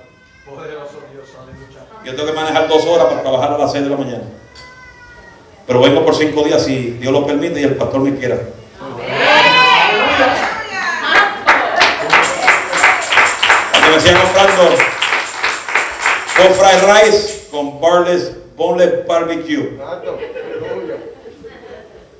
[0.44, 1.86] Poderoso Dios, aleluya.
[2.04, 4.24] Yo tengo que manejar dos horas para trabajar a las seis de la mañana.
[5.64, 8.36] Pero vengo por cinco días si Dios lo permite y el pastor me quiera.
[13.94, 14.62] Me sigan comprando
[16.36, 19.78] con fried rice con barless, boneless barbecue.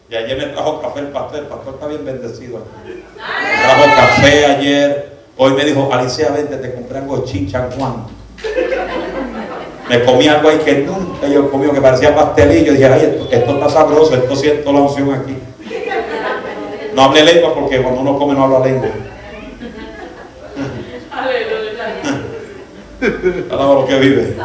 [0.09, 1.41] Y ayer me trajo café el pastor.
[1.41, 3.03] El pastor está bien bendecido aquí.
[3.17, 5.15] Me trajo café ayer.
[5.37, 8.07] Hoy me dijo, Alicia, vente, te compré algo chinchan Juan.
[9.89, 12.73] Me comí algo ahí que nunca yo comido, que parecía pastelillo.
[12.73, 15.37] Dije, ay, esto, esto está sabroso, esto siento la unción aquí.
[16.95, 18.91] No hable lengua porque cuando uno come no habla lengua.
[23.51, 24.37] Alaba lo que vive.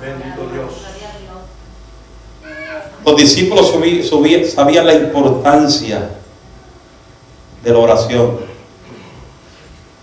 [0.00, 0.84] Bendito Dios.
[3.04, 6.10] Los discípulos subí- subí- sabían la importancia
[7.62, 8.38] de la oración.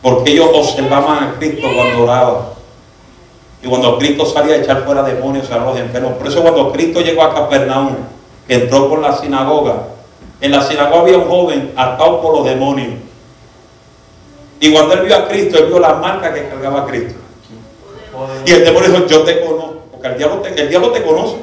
[0.02, 2.54] Porque ellos observaban a Cristo cuando oraba.
[3.64, 6.14] Y cuando Cristo salía a echar fuera demonios a los enfermos.
[6.14, 7.96] Por eso cuando Cristo llegó a Capernaum,
[8.48, 9.88] que entró por la sinagoga,
[10.42, 12.94] en la sinagoga había un joven atado por los demonios.
[14.66, 17.20] Y cuando él vio a Cristo, él vio la marca que cargaba Cristo.
[18.48, 19.84] Y el demonio dijo, yo te conozco.
[19.92, 21.36] Porque el diablo te, el diablo te conoce.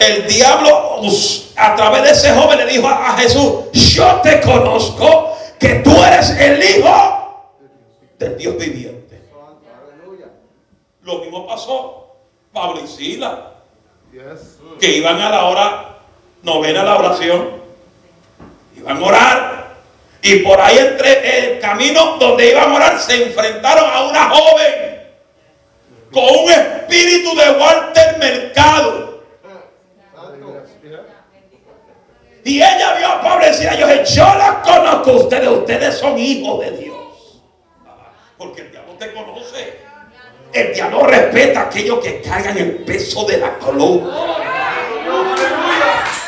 [0.00, 1.00] El diablo
[1.56, 5.96] a través de ese joven le dijo a, a Jesús, yo te conozco que tú
[6.04, 7.54] eres el hijo
[8.18, 9.18] del Dios viviente.
[11.04, 12.16] Lo mismo pasó
[12.52, 13.54] Pablo y Sila,
[14.78, 15.98] que iban a la hora
[16.42, 17.48] novena la oración,
[18.76, 19.59] iban a orar.
[20.22, 24.90] Y por ahí entre el camino donde iban a orar se enfrentaron a una joven
[26.12, 29.10] con un espíritu de Walter Mercado.
[32.44, 36.18] Y ella vio a Pablo y decía, yo, yo la conozco a ustedes, ustedes son
[36.18, 37.42] hijos de Dios.
[38.36, 39.78] Porque el diablo te conoce.
[40.52, 44.10] El diablo respeta a aquellos que cargan el peso de la columna.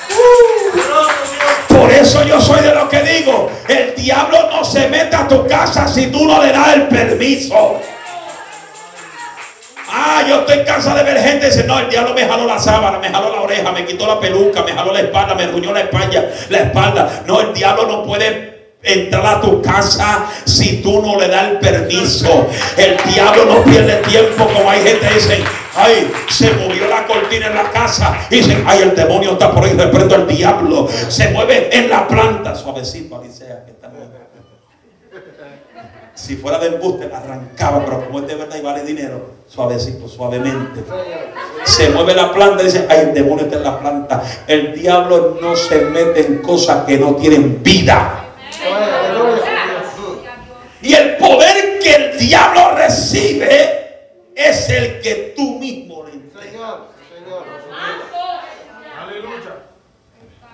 [0.09, 1.32] Por
[2.01, 5.86] eso yo soy de lo que digo, el diablo no se mete a tu casa
[5.88, 7.80] si tú no le das el permiso.
[9.95, 12.99] Ah, yo estoy cansado de ver gente dice, no, el diablo me jaló la sábana,
[12.99, 15.80] me jaló la oreja, me quitó la peluca, me jaló la espalda, me ruñó la
[15.80, 17.22] espalda, la espalda.
[17.26, 18.51] No, el diablo no puede
[18.83, 22.47] entrar a tu casa si tú no le das el permiso.
[22.76, 25.45] El diablo no pierde tiempo como hay gente que dice,
[25.76, 29.64] ay, se movió la cortina en la casa y dicen, ay, el demonio está por
[29.64, 30.89] ahí, reprendo al diablo.
[31.09, 33.91] Se mueve en la planta, suavecito, Alicia, que está.
[36.14, 40.07] Si fuera de embuste, la arrancaba, pero como es de verdad y vale dinero, suavecito,
[40.07, 40.85] suavemente.
[41.64, 44.22] Se mueve la planta y dice, ay, el demonio está en la planta.
[44.47, 48.32] El diablo no se mete en cosas que no tienen vida.
[50.82, 53.82] Y el poder que el diablo recibe
[54.34, 56.52] es el que tú mismo le entregas.
[56.52, 56.88] Señor.
[57.08, 57.44] Señor.
[59.00, 59.56] Aleluya.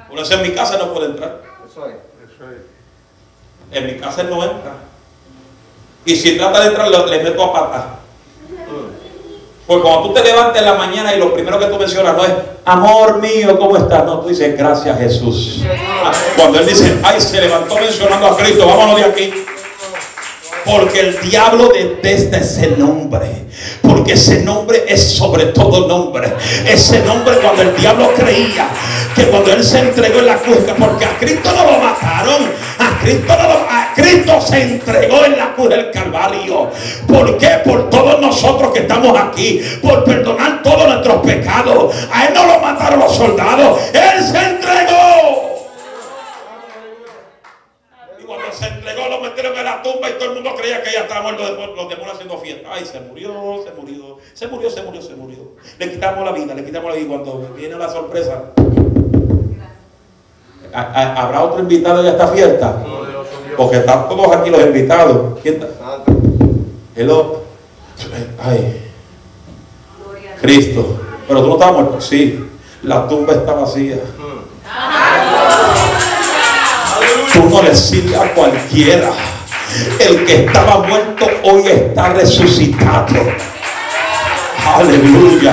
[0.09, 1.43] Por eso en mi casa no puede entrar.
[1.67, 1.97] Eso es.
[3.71, 4.75] En mi casa él no entra.
[6.05, 7.85] Y si trata de entrar, le meto a patas.
[9.69, 12.25] Porque cuando tú te levantas en la mañana y lo primero que tú mencionas no
[12.25, 12.33] es,
[12.65, 14.03] amor mío, ¿cómo estás?
[14.03, 15.63] No, tú dices, gracias Jesús.
[16.03, 19.35] Ah, Cuando él dice, ay, se levantó mencionando a Cristo, vámonos de aquí.
[20.65, 23.45] Porque el diablo detesta ese nombre.
[23.83, 26.33] Porque ese nombre es sobre todo nombre.
[26.67, 28.69] Ese nombre cuando el diablo creía
[29.15, 32.43] que cuando él se entregó en la cruz, que porque a Cristo no lo mataron,
[33.95, 36.71] Cristo, se entregó en la cruz del Calvario.
[37.07, 37.61] ¿Por qué?
[37.65, 41.95] Por todos nosotros que estamos aquí, por perdonar todos nuestros pecados.
[42.13, 45.67] A él no lo mataron los soldados, él se entregó.
[48.21, 50.93] Y cuando se entregó, lo metieron en la tumba y todo el mundo creía que
[50.93, 51.43] ya estaba muerto,
[51.75, 52.69] los demonios haciendo fiesta.
[52.73, 55.39] Ay, se murió, se murió, se murió, se murió, se murió.
[55.79, 57.07] Le quitamos la vida, le quitamos la vida.
[57.07, 58.78] Y cuando viene la sorpresa, ¿ha- ha-
[60.73, 62.77] ¿habrá otro invitado en esta fiesta?
[63.57, 65.39] Porque están todos aquí los invitados.
[65.43, 66.03] ¿Quién está?
[66.95, 67.43] Hello.
[68.43, 68.91] Ay,
[70.41, 71.01] Cristo.
[71.27, 72.01] Pero tú no estabas muerto.
[72.01, 72.45] Sí.
[72.83, 73.97] La tumba está vacía.
[77.35, 79.11] Tú no le sirves a cualquiera.
[80.01, 83.17] El que estaba muerto hoy está resucitado.
[84.77, 85.53] Aleluya.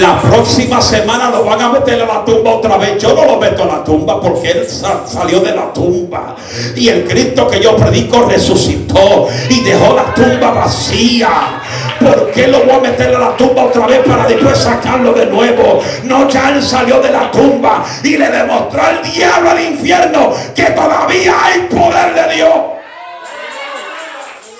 [0.00, 3.00] La próxima semana lo van a meter a la tumba otra vez.
[3.00, 6.34] Yo no lo meto a la tumba porque él sa- salió de la tumba.
[6.74, 11.60] Y el Cristo que yo predico resucitó y dejó la tumba vacía.
[12.00, 15.26] ¿Por qué lo voy a meter a la tumba otra vez para después sacarlo de
[15.26, 15.80] nuevo?
[16.04, 20.64] No, ya él salió de la tumba y le demostró al diablo al infierno que
[20.64, 22.54] todavía hay poder de Dios.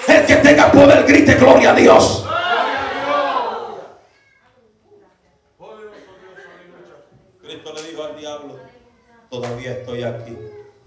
[0.06, 2.20] El que tenga poder grite gloria a Dios.
[7.42, 8.56] Cristo le dijo al diablo,
[9.40, 10.36] todavía estoy aquí.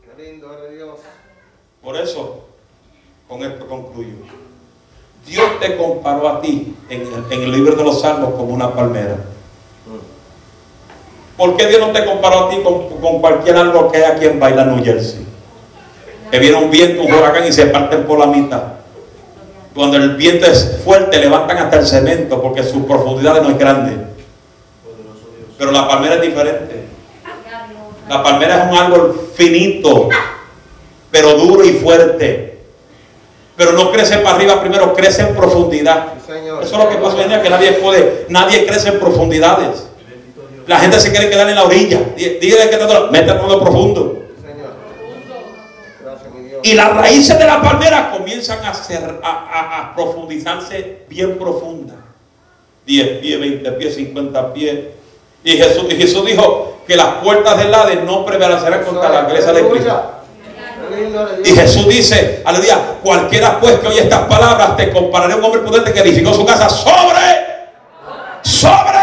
[0.02, 1.00] Qué lindo eres Dios.
[1.82, 2.46] Por eso,
[3.28, 4.16] con esto concluyo.
[5.26, 8.74] Dios te comparó a ti en el, en el libro de los Salmos como una
[8.74, 9.18] palmera.
[11.36, 14.26] ¿Por qué Dios no te comparó a ti con, con cualquier árbol que hay aquí
[14.26, 15.26] en Baila, New Jersey?
[16.32, 18.64] Que viene un viento, un huracán y se parten por la mitad.
[19.76, 23.98] Cuando el viento es fuerte, levantan hasta el cemento porque su profundidad no es grande.
[25.58, 26.87] Pero la palmera es diferente.
[28.10, 30.10] La palmera es un árbol finito,
[31.12, 32.60] pero duro y fuerte.
[33.56, 36.14] Pero no crece para arriba primero, crece en profundidad.
[36.26, 36.64] Sí, Señor.
[36.64, 39.88] Eso es lo que pasa hoy en día, que nadie puede, nadie crece en profundidades.
[40.68, 42.00] La gente se quiere quedar en la orilla.
[42.16, 44.28] Dí- Dígale que te mete todo profundo.
[44.36, 44.70] Sí, Señor.
[46.04, 46.60] Gracias, mi Dios.
[46.64, 51.96] Y las raíces de la palmera comienzan a, ser, a, a- a profundizarse bien profunda.
[52.86, 54.80] 10 pies, 20 pies, 50 pies.
[55.44, 59.52] Y Jesús, y Jesús dijo que las puertas del Hades no prevalecerán contra la iglesia
[59.54, 60.12] de Cristo.
[61.44, 61.50] Y.
[61.52, 65.94] Jesús dice, aleluya, cualquiera pues que oye estas palabras, te compararé a un hombre prudente
[65.94, 67.68] que edificó su casa sobre,
[68.42, 68.98] sobre,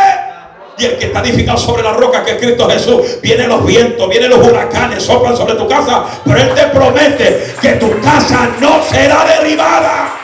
[0.79, 4.09] y el que está edificado sobre la roca que es Cristo Jesús, vienen los vientos,
[4.09, 8.83] vienen los huracanes, soplan sobre tu casa, pero Él te promete que tu casa no
[8.83, 10.15] será derribada,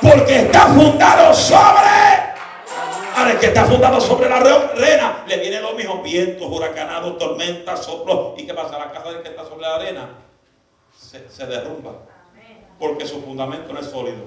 [0.00, 2.11] porque está fundado sobre.
[3.14, 7.84] Ahora, el que está fundado sobre la arena, le vienen los mismos vientos, huracanados, tormentas,
[7.84, 8.32] soplos.
[8.38, 8.78] ¿Y qué pasa?
[8.78, 10.08] La casa del que está sobre la arena
[10.98, 11.92] se, se derrumba.
[12.78, 14.24] Porque su fundamento no es sólido.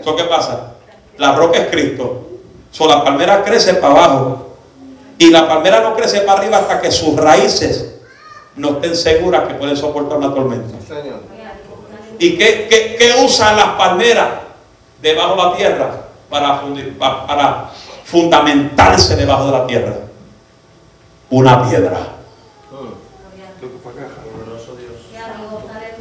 [0.00, 0.74] ¿Eso qué pasa?
[1.16, 2.26] La roca es Cristo.
[2.70, 4.56] So, la palmera crece para abajo.
[5.18, 7.96] Y la palmera no crece para arriba hasta que sus raíces
[8.56, 10.76] no estén seguras que pueden soportar una tormenta.
[12.20, 14.28] ¿Y qué, qué- qué usan las palmeras
[15.00, 15.90] debajo de la tierra
[16.30, 16.60] para,
[17.26, 17.70] para
[18.04, 19.94] fundamentarse debajo de la tierra?
[21.30, 21.98] Una piedra,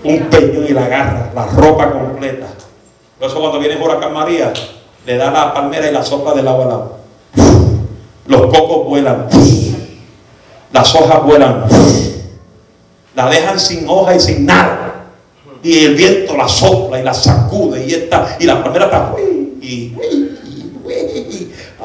[0.04, 2.48] un peñón y la garra, la ropa completa.
[3.20, 4.54] Por eso cuando viene huracán María,
[5.06, 6.98] le da la palmera y la sopla del agua al lado.
[8.28, 9.28] Los cocos vuelan,
[10.72, 11.64] las hojas vuelan,
[13.16, 14.94] la dejan sin hoja y sin nada.
[15.64, 19.58] Y el viento la sopla y la sacude y esta y la palmera está "Uy,
[19.62, 20.17] y, uy, y, uy".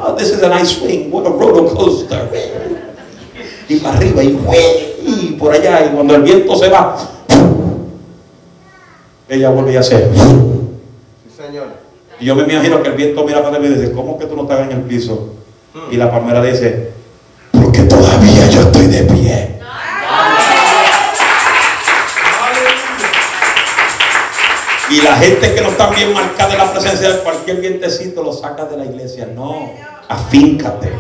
[0.05, 2.29] Oh, this is a nice swing, what a roller coaster.
[3.69, 4.37] Y para arriba y,
[5.07, 6.97] y por allá y cuando el viento se va,
[9.29, 10.11] ella vuelve a hacer.
[10.13, 11.69] Sí, Señor.
[12.19, 14.35] Y yo me imagino que el viento mira para mí y dice, ¿cómo que tú
[14.35, 15.35] no estás en el piso?
[15.93, 16.91] Y la palmera dice,
[17.53, 19.59] porque todavía yo estoy de pie.
[24.91, 28.33] Y la gente que no está bien marcada en la presencia de cualquier vientecito lo
[28.33, 29.27] saca de la iglesia.
[29.35, 29.71] No,
[30.13, 30.93] afíncate.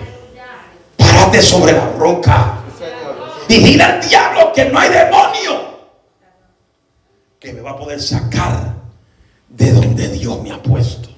[0.96, 2.58] Párate sobre la roca.
[3.48, 5.72] Y dile al diablo que no hay demonio
[7.42, 8.74] que me va a poder sacar
[9.48, 11.08] de donde Dios me ha puesto.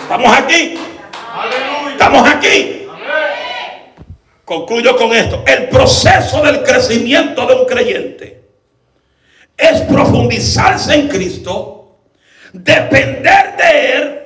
[0.00, 0.74] ¿Estamos aquí?
[1.92, 2.86] ¿Estamos aquí?
[4.44, 5.44] Concluyo con esto.
[5.46, 8.42] El proceso del crecimiento de un creyente
[9.56, 11.98] es profundizarse en Cristo,
[12.52, 14.17] depender de Él,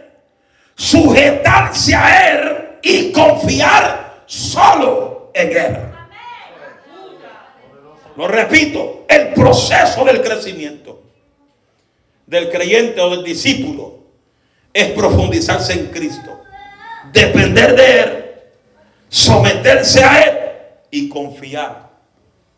[0.83, 5.77] sujetarse a Él y confiar solo en Él.
[8.17, 11.01] Lo repito, el proceso del crecimiento
[12.27, 14.01] del creyente o del discípulo
[14.73, 16.41] es profundizarse en Cristo,
[17.13, 18.25] depender de Él,
[19.09, 20.39] someterse a Él
[20.91, 21.91] y confiar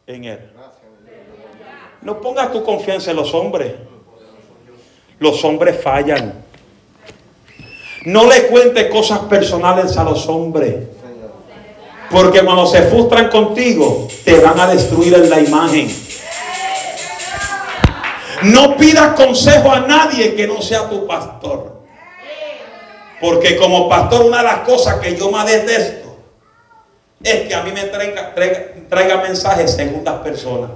[0.06, 0.50] en Él.
[2.00, 3.74] No pongas tu confianza en los hombres.
[5.18, 6.43] Los hombres fallan.
[8.04, 10.76] No le cuentes cosas personales a los hombres.
[12.10, 15.88] Porque cuando se frustran contigo, te van a destruir en la imagen.
[18.42, 21.82] No pidas consejo a nadie que no sea tu pastor.
[23.20, 26.14] Porque como pastor una de las cosas que yo más detesto
[27.22, 29.76] es que a mí me traiga, traiga, traiga mensajes
[30.22, 30.70] personas.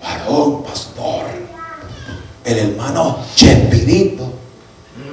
[0.00, 1.24] Varón, pastor,
[2.48, 4.32] el hermano Chespirito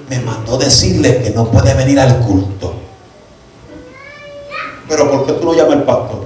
[0.10, 2.74] me mandó decirle que no puede venir al culto.
[4.88, 6.26] Pero ¿por qué tú lo llamas el pastor?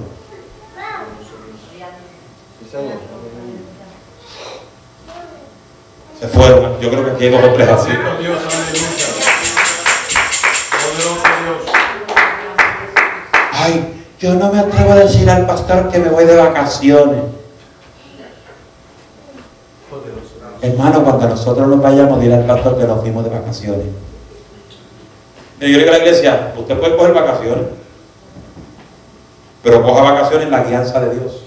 [6.20, 6.78] Se fueron.
[6.80, 7.90] Yo creo que aquí hay dos o tres así.
[13.52, 17.24] Ay, yo no me atrevo a decir al pastor que me voy de vacaciones.
[19.88, 20.49] Poderoso Dios.
[20.62, 23.86] Hermano, cuando nosotros nos vayamos, dirá al pastor que nos fuimos de vacaciones.
[25.60, 27.64] Yo le digo a la iglesia, usted puede coger vacaciones,
[29.62, 31.42] pero coja vacaciones en la guianza de Dios.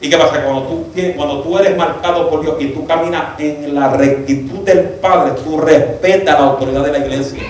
[0.00, 0.42] ¿Y qué pasa?
[0.42, 4.80] Cuando tú, cuando tú eres marcado por Dios y tú caminas en la rectitud del
[4.80, 7.42] Padre, tú respetas la autoridad de la iglesia.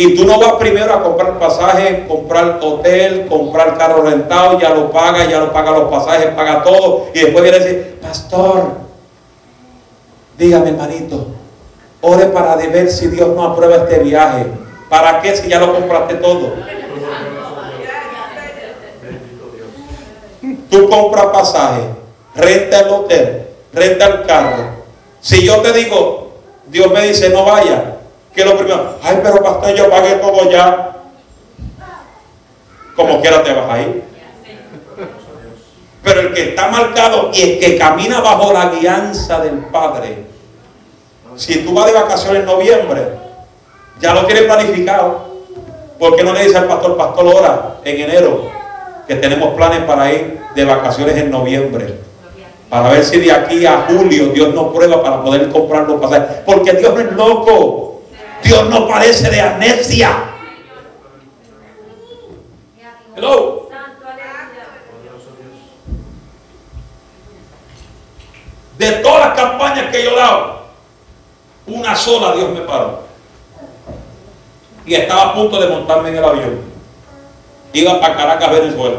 [0.00, 4.90] Y tú no vas primero a comprar pasajes, comprar hotel, comprar carro rentado, ya lo
[4.90, 7.08] paga, ya lo paga los pasajes, paga todo.
[7.12, 8.62] Y después viene a decir, pastor,
[10.38, 11.26] dígame hermanito,
[12.00, 14.46] ore para ver si Dios no aprueba este viaje.
[14.88, 16.54] ¿Para qué si ya lo compraste todo?
[20.70, 21.82] Tú compras pasaje,
[22.36, 24.64] renta el hotel, renta el carro.
[25.20, 26.30] Si yo te digo,
[26.68, 27.99] Dios me dice no vaya,
[28.44, 30.96] lo primero, ay, pero pastor, yo pagué todo ya.
[32.96, 34.04] Como quiera te vas a ir.
[36.02, 40.24] Pero el que está marcado y el que camina bajo la guianza del Padre,
[41.36, 43.12] si tú vas de vacaciones en noviembre,
[44.00, 45.30] ya lo tienes planificado.
[45.98, 48.50] ¿Por qué no le dice al pastor, pastor, ora en enero,
[49.06, 51.98] que tenemos planes para ir de vacaciones en noviembre?
[52.70, 56.38] Para ver si de aquí a julio Dios nos prueba para poder comprar los pasajes.
[56.46, 57.89] Porque Dios no es loco.
[58.42, 60.24] Dios no parece de amnesia.
[63.16, 63.68] Hello.
[68.78, 70.62] De todas las campañas que yo dado,
[71.66, 73.02] una sola Dios me paró.
[74.86, 76.60] Y estaba a punto de montarme en el avión.
[77.74, 78.96] Iba para Caracas, Venezuela.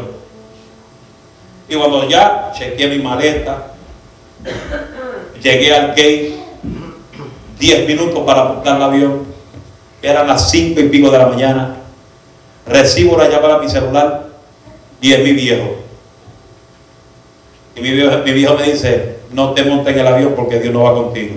[1.68, 3.72] Y cuando ya chequeé mi maleta,
[5.42, 6.38] llegué al gate,
[7.58, 9.31] 10 minutos para montar el avión,
[10.02, 11.76] eran las 5 y pico de la mañana,
[12.66, 14.28] recibo la llamada a mi celular
[15.00, 15.76] y es mi viejo.
[17.74, 20.94] Y mi viejo, me dice, no te montes en el avión porque Dios no va
[20.94, 21.36] contigo.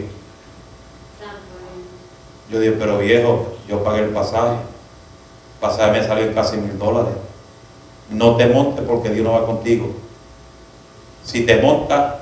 [2.52, 4.56] Yo dije, pero viejo, yo pagué el pasaje.
[4.56, 7.14] El pasaje me salió casi mil dólares.
[8.10, 9.92] No te montes porque Dios no va contigo.
[11.24, 12.16] Si te montas,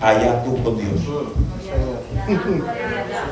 [0.00, 1.00] allá tú con Dios.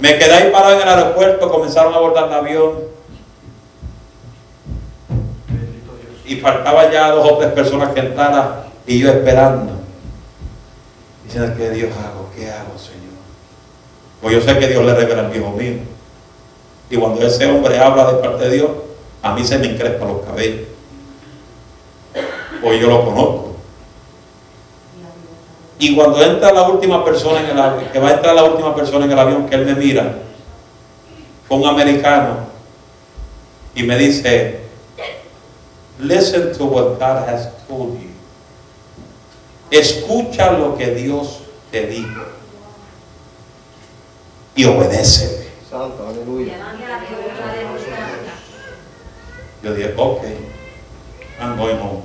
[0.00, 2.72] Me quedé ahí parado en el aeropuerto, comenzaron a abordar el avión
[6.26, 9.72] y faltaba ya dos o tres personas que entraran y yo esperando.
[11.24, 12.30] Diciendo, ¿qué Dios hago?
[12.34, 13.16] ¿Qué hago, Señor?
[14.20, 15.74] Pues yo sé que Dios le revela al viejo mío.
[16.90, 18.70] Y cuando ese hombre habla de parte de Dios,
[19.22, 20.68] a mí se me encrespan los cabellos.
[22.62, 23.45] Pues yo lo conozco.
[25.78, 28.74] Y cuando entra la última persona en el avión, que va a entrar la última
[28.74, 30.16] persona en el avión, que él me mira,
[31.46, 32.46] fue un americano,
[33.74, 34.60] y me dice,
[35.98, 38.08] listen to what God has told you.
[39.70, 41.40] Escucha lo que Dios
[41.70, 42.22] te dijo
[44.54, 45.46] y obedécele.
[45.68, 46.54] Santo, aleluya.
[49.62, 50.22] Yo dije, ok,
[51.40, 52.02] I'm going home.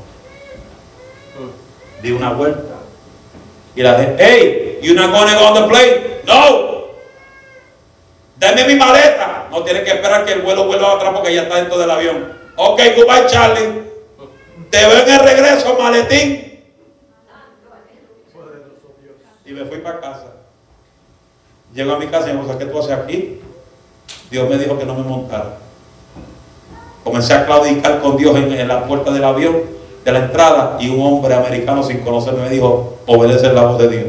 [2.02, 2.71] Di una vuelta.
[3.76, 6.22] Y la dije, hey, you're not gonna go on the plane?
[6.26, 6.72] No.
[8.38, 9.48] Dame mi maleta.
[9.52, 12.34] No tienes que esperar que el vuelo vuelva atrás porque ya está dentro del avión.
[12.56, 13.84] Ok, goodbye, Charlie.
[14.70, 16.64] Te veo en el regreso, maletín.
[19.46, 20.34] Y me fui para casa.
[21.74, 23.42] Llego a mi casa y me dijo, ¿qué tú haces aquí?
[24.30, 25.58] Dios me dijo que no me montara.
[27.04, 29.64] Comencé a claudicar con Dios en la puerta del avión,
[30.04, 33.88] de la entrada, y un hombre americano sin conocerme me dijo, obedece la voz de
[33.88, 34.06] Dios.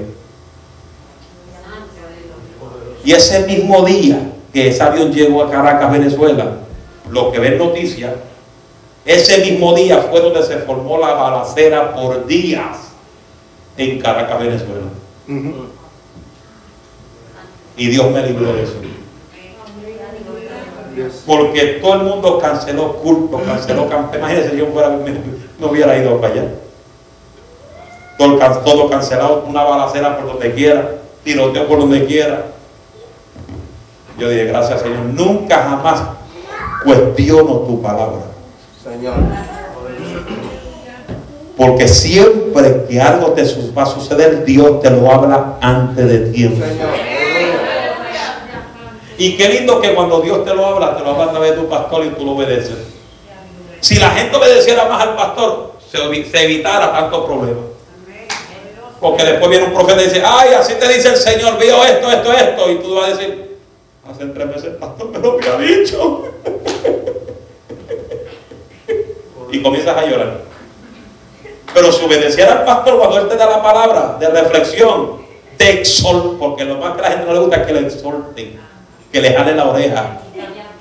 [3.05, 6.56] Y ese mismo día que ese avión llegó a Caracas, Venezuela,
[7.10, 8.12] lo que ven noticias,
[9.05, 12.93] ese mismo día fue donde se formó la balacera por días
[13.77, 14.86] en Caracas, Venezuela.
[17.77, 18.74] Y Dios me libró de eso.
[21.27, 24.19] Porque todo el mundo canceló culto, canceló campaña.
[24.19, 24.90] Imagínense, yo fuera,
[25.62, 26.44] no hubiera ido para allá.
[28.18, 32.47] todo, can- todo cancelado, una balacera por donde quiera, tiroteo por donde quiera.
[34.18, 36.02] Yo dije, gracias Señor, nunca jamás
[36.84, 38.20] cuestiono tu palabra.
[38.82, 39.14] Señor.
[41.56, 43.43] Porque siempre que algo te
[43.76, 46.64] va a suceder, Dios te lo habla antes de tiempo.
[49.18, 51.56] Y qué lindo que cuando Dios te lo habla, te lo habla a través de
[51.59, 52.91] tu pastor y tú lo obedeces.
[53.82, 57.64] Si la gente obedeciera más al pastor, se, se evitara tantos problemas.
[59.00, 62.09] Porque después viene un profeta y dice, ay, así te dice el Señor, vio esto,
[62.09, 62.70] esto, esto.
[62.70, 63.59] Y tú vas a decir,
[64.09, 66.22] hace tres meses el pastor me lo había dicho.
[69.50, 70.42] y comienzas a llorar.
[71.74, 75.22] Pero si obedeciera al pastor cuando él te da la palabra de reflexión,
[75.59, 77.80] de exhort, porque lo más que a la gente no le gusta es que le
[77.80, 78.60] exhorten,
[79.10, 80.20] que le jale la oreja,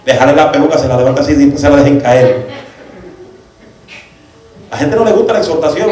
[0.05, 2.61] le jale la peluca, se la levanta así y se la dejen caer.
[4.71, 5.89] La gente no le gusta la exhortación.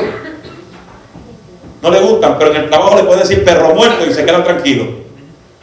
[1.81, 4.43] No le gustan, pero en el trabajo le pueden decir perro muerto y se quedan
[4.43, 4.87] tranquilos.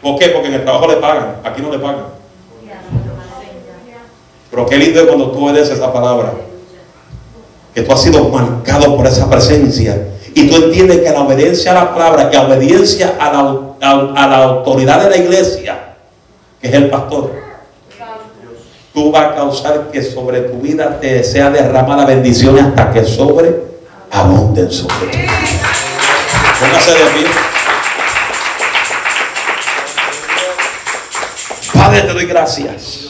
[0.03, 0.29] ¿Por qué?
[0.29, 2.05] Porque en el trabajo le pagan, aquí no le pagan.
[4.51, 6.33] Pero qué lindo es cuando tú obedeces esa palabra.
[7.75, 10.09] Que tú has sido marcado por esa presencia.
[10.35, 14.27] Y tú entiendes que la obediencia a la palabra, que la obediencia a la, a
[14.27, 15.95] la autoridad de la iglesia,
[16.61, 17.46] que es el pastor,
[18.97, 23.55] tú vas a causar que sobre tu vida te sea derramada bendiciones hasta que sobre
[24.11, 25.19] abunden sobre ti.
[26.59, 27.27] Póngase de pie.
[31.75, 33.06] Padre, te doy gracias.